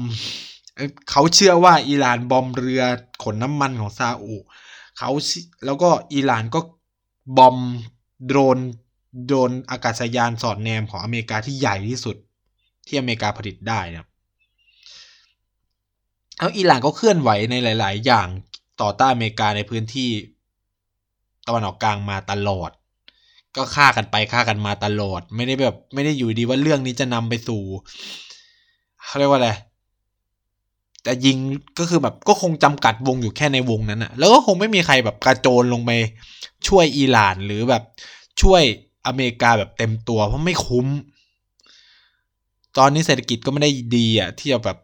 [1.10, 2.82] เขาเชื่อว่าอิหร่านบอมเรือ
[3.24, 4.36] ขนน้ำมันของซาอุ
[4.98, 5.10] เขา
[5.64, 6.60] แล้วก็อิหร่านก็
[7.38, 7.56] บอม
[8.26, 8.58] โดรน
[9.26, 12.16] โดรนอากาศยานสอดแนมของอเมริกาที่ใหญ่ที่สุด
[12.86, 14.08] ที่อเมริกาผลิตได้นะครับ
[16.38, 18.28] แล้วอิหร่านก็เคลื่อนไหวในหลาย ๆ อย่าง
[18.82, 20.10] ต่อต้านอเมริกาในพื้นที่
[21.46, 22.70] ตะวันออกกลางมาตลอด
[23.56, 27.62] ก็ฆ่ากันไปฆ่ากันมาตลอด ไม่ได้แบบไม่ได้อยู่ดีว่าเรื่องนี้จะนำไปสู่
[29.04, 29.50] เขาเรียกว่าอะไร
[31.02, 31.38] แต่ยิง
[31.78, 35.90] ก็คือแบบก็คงจำกัดวงอยู่แค่ในวงนั้นอะแล้วก็คงไม่มีใครแบบกระโจนลงไป
[36.68, 37.82] ช่วยอิหร่านหรือแบบ
[38.42, 38.62] ช่วย
[39.06, 40.86] อเมริกาแบบเต็มตัวเพราะไม่คุ้ม
[42.78, 44.78] ตอนนี้เศรษฐกิจก็ไม่ได้ดีอะที่จะแบบ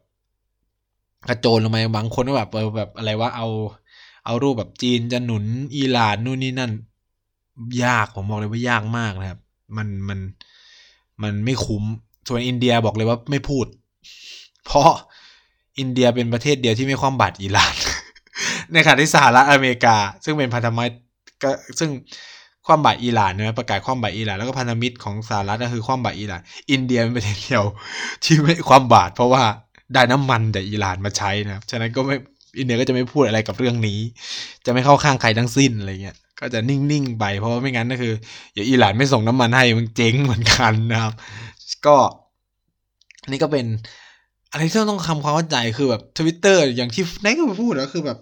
[1.28, 3.48] กระโจนลงไปบางคนก็แบบเออแบบอะไรว่าเอา
[4.24, 5.44] เอารูปแบบจีนจะหนุน
[5.76, 6.72] อิหร่านนู่นนี่นั่น
[7.84, 9.40] ยากผมบอกเลยว่ายากมากนะครับ
[9.76, 10.18] มันมัน
[11.22, 11.84] มันไม่คุ้ม
[12.28, 13.66] ส่วนอินเดียบอกเลยว่าไม่พูด
[14.66, 14.90] เพราะ
[15.78, 17.74] อินเดียเป็นประเทศเดียวที่ไม่คว่ำบาตรอิหร่าน
[18.72, 20.96] ในขณะที่สหรัฐอเมริกา ซึ่งเป็นพันธมิตร
[21.42, 21.90] ก็ซึ่ง
[22.70, 26.40] คว่ำบาตอิหร่านนะประกาศคว่ำบาตอิหร่านแล้วก็พันธมิตรของสหรัฐก็คือคว่ำบาตอิหร่าน
[26.70, 27.64] อินเดียเป็นประเทศเดียว
[28.24, 29.42] ที่ไม่คว่ำบาตเพราะว่า
[29.94, 32.16] ได้น้ำมันจากอิหร่านมาใช้นะครับฉะนั้นก็ไม่
[32.58, 33.98] อินเดียก็จะไม่พูดอะไรกับเรื่องนี้
[34.66, 38.14] จะไม่เข้าข้างใครทั้งสิ้นอะไรเงี้ยก็จะนิ่งๆไปเพราะว่าไม่งั้นก็คือ
[38.54, 41.14] อย่าอิหร่านไม่ส่งน้ำมันให้มันเจ๊งเหมือนกันนะครับ
[41.86, 41.96] ก็
[43.30, 43.66] นี่ก็เป็น
[44.52, 48.18] อะไรที่ต้องทำความเข้าใจคือแบบทวิตเตอร์อย่างที่นายก็พูดแล้วคือแบบ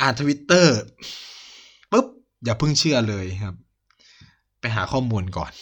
[0.00, 0.76] อ่านทวิตเตอร์
[2.44, 3.54] อย่าเพิ่งเชื่อเลยครับ
[4.60, 5.52] ไปหาข้อมูลก่อน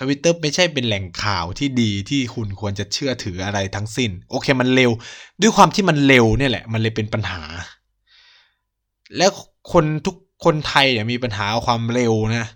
[0.00, 4.90] ทวิตเตอร์ไม่ใช่เป็นแหล่งข่าวที่ดีที่คุณควรจะเชื่อถืออะไรทั้งสิ้น โอเคมันเร็ว
[5.40, 7.42] ด้วยความที่มันเร็วเนี่ยแหละ มันเลยเป็นปัญหา
[9.16, 9.30] แล้ว
[9.72, 12.46] คนทุกคนไทยเนี่ยมีปัญหาความเร็วนะ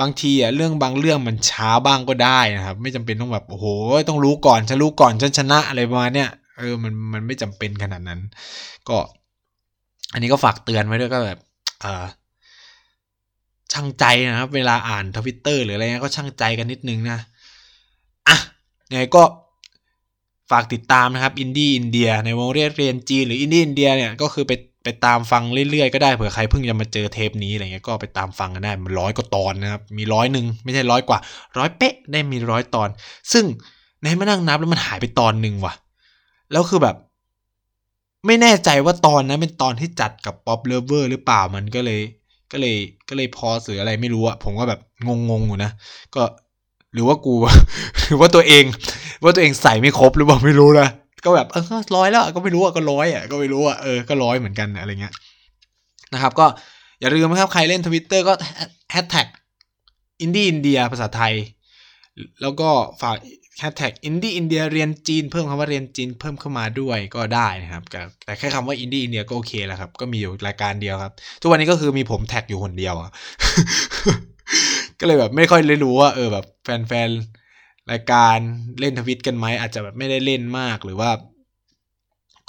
[0.00, 3.66] บางทีอะเรื่องบางเรื่องมันช้าบ้างก็ได้นะครับ ไม่จำเป็นต้องแบบโอ้โห
[4.08, 8.20] ต้องรู้ก่อนฉันรู้ก่อนฉันชนะอะไรประมาณเนี้ยเออมันมันไม่จำเป็นขนาดนั้น
[8.88, 8.96] ก็
[10.12, 11.40] อันนี้ก็ฝากเตือนไว้ด้วยก็แบบ
[13.72, 17.18] ชั่งใจนะครับ เวลาอ่านทวิตเตอร์หรืออะไรเงี้ยก็ชั่งใจกันนิดนึงนะ
[18.28, 18.36] อะ
[18.90, 19.22] ยังไงก็
[20.50, 24.52] ฝากติดตามนะครับอินดี้อินเดีย ในวงเล็บเรียนจีนหรืออินดี้อินเดียเนี่ยก็คือไป
[24.84, 31.18] ไปตามฟังเรื่อยๆก็ได้เผื่อใครเพิ่งจะมาเจอเทปนี้อะไรเงี้ยก็ไปตามฟังกันได้มันร้อยกว่าตอนนะครับมีร้อยหนึ่งไม่ใช่ร้อยกว่า
[31.58, 32.88] ร้อยเป๊ะได้มีร้อยตอน
[33.32, 35.74] ซึ่งนายมานั่งนับแล้วมันหายไปตอนหนึ่งว่ะ
[36.52, 36.96] แล้วคือแบบ
[38.26, 42.00] ไม่แน่ใจว่าตอนนั้นเป็นตอนที่จัดกับป๊อปเลเวอร์หรือเปล่ามันก็เลย
[42.52, 42.76] ก็เลย
[43.08, 44.80] ก็เลยพอสืออะไรไม่รู้อะผมก็แบบ
[45.30, 45.70] งงๆอยู่นะ
[46.14, 46.22] ก็
[46.94, 47.34] หรือว่ากู
[48.06, 48.64] หรือว่าตัวเอง
[49.24, 50.88] ว่าตัวเองใส่ไม่ครบหรือเปล่าไม่รู้นะ
[51.24, 51.64] ก็แบบเออ
[51.96, 55.14] ร้อยแล้วก็ไม่รู้อะก็ร้อยอะก็ไม่รู้อะเออก็ร้อยเหมือนกันอะไรเงี้ย
[56.14, 56.46] นะครับ ก็
[57.00, 58.32] อย่าลืมนะครับใครเล่นทวิตเตอร์ก็
[58.90, 59.26] แฮชแท็ก
[60.20, 61.34] อินดี้อินเดียภาษาไทย
[62.42, 62.68] แล้วก็
[63.02, 63.16] ฝาก
[63.58, 67.82] แฮชแท็กอินดี้อินเดียเรียนจีนเพิ่มคำว่าเรียนจีนเพิ่มเข้ามาด้วยก็ได้นะครับ
[68.24, 73.10] แต่แค่คำว่าอินดี้อินเดียก็โอเคแล้วครับ ก็มีอยู่รายการเดียวครับ ทุกวันนี้ก็คือมีผมแท็กอยู่คนเดียวอะ
[75.00, 76.46] ก็เลยแบบไม่ค่อยเลยรู้ว่าเออแบบ
[76.88, 77.08] แฟน
[77.92, 78.38] รายการ
[78.80, 81.10] เล่นทวิตกันไหมอาจจะแบบไม่ได้เล่นมากหรือว่า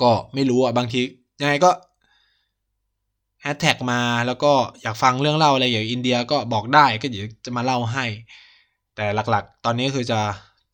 [0.02, 1.02] ก็ไม่รู้อะบางที
[1.42, 1.72] ยังไงก็
[3.42, 8.06] แฮชแท็กมาแล้วก็อยากฟังเรื่องเล่าอะไรอย่างอินเดียก็บอกได้ก็เดี๋ยวจะมาเล่าให้
[8.96, 10.20] แต่หลักๆ ตอนนี้คือจะ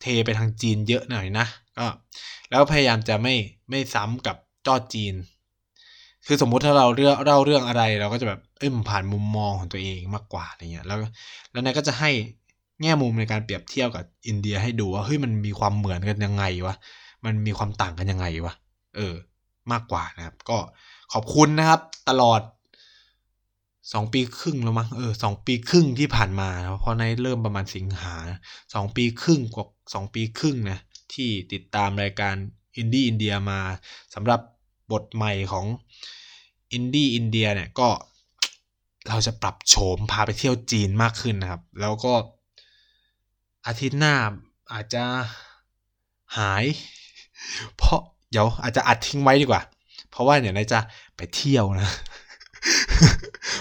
[0.04, 1.46] เทไปทางจีนเยอะหน่อยนะ
[1.78, 1.86] ก็
[2.50, 3.34] แล้วพยายามจะไม่
[3.70, 4.36] ไม่ซ้ำกับ
[4.66, 5.14] จอจีน
[6.26, 10.98] คือสมมุติถ้าเราเรื่องเล่าเรื่องอะไรเราก็จะแบบเอ้มผ่านมุมมองของตัวเองมากกว่าอะไรเงี้ยแล้ว
[11.52, 12.10] แล้วนายก็จะให้
[12.82, 16.74] แง่มุมในการเปรียบเทียบกับอินเดียให้ดูว่าเฮ้ยมันมีความเหมือนกันยังไงวะ
[17.24, 18.54] มันมีความต่างกันยังไงวะ
[18.96, 19.14] เออ
[19.72, 20.58] มากกว่านะครับ ก็
[21.12, 22.40] ขอบคุณนะครับ ตลอด
[23.92, 28.14] สองปีครึ่งแล้วมั้งเออสองปีครึ่งที่ผ่านมาเพราะนายเริ่มประมาณสิงหา
[28.74, 30.78] สองปีครึ่งกว่าสองปีครึ่งนะ
[31.12, 32.34] ที่ติดตามรายการ
[32.76, 33.60] อินดี้อินเดียมา
[34.14, 34.40] สำหรับ
[34.92, 35.66] บทใหม่ของ
[36.72, 37.88] อินดี้อินเดียเนี่ยก็
[39.08, 42.14] เราจะปรับโฉมพาไปเที่ยวจีนมากขึ้นนะครับ แล้วก็
[43.66, 44.14] อาทิตย์หน้า
[44.72, 45.04] อาจจะ
[46.38, 46.64] หาย
[47.76, 49.62] เพราะเดี๋ยวอาจจะอัดทิ้งไว้ดีกว่า
[50.10, 50.80] เพราะว่าเดี๋ยวนายจะ
[51.16, 51.90] ไปเที่ยวนะ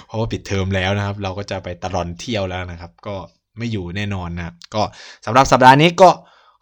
[0.06, 3.16] เพราะว่าปิดเทอมแล้วนะครับ เราก็จะไปตลอนเที่ยวแล้วนะครับ ก็
[3.58, 4.82] ไม่อยู่แน่นอนนะก็
[5.26, 6.10] สำหรับสัปดาห์นี้ก็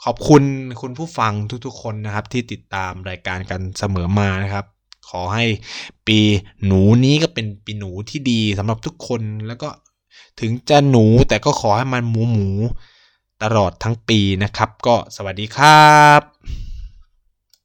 [0.06, 0.44] ขอบคุณ
[0.82, 1.34] คุณผู้ฟัง
[1.66, 4.66] ทุกๆคนนะครับ ที่ติดตามรายการกันเสมอมานะครับ
[5.10, 5.46] ขอให้
[6.08, 6.20] ปี
[6.66, 9.70] หนูนี้ก็เป็นปีหนูที่ดีสำหรับทุกคนแล้วก็
[10.40, 12.50] ถึงจะหนูแต่ก็ขอให้มันหมูหมู
[13.44, 16.31] ตลอดทั้งปีนะครับ ก็สวัสดีครับ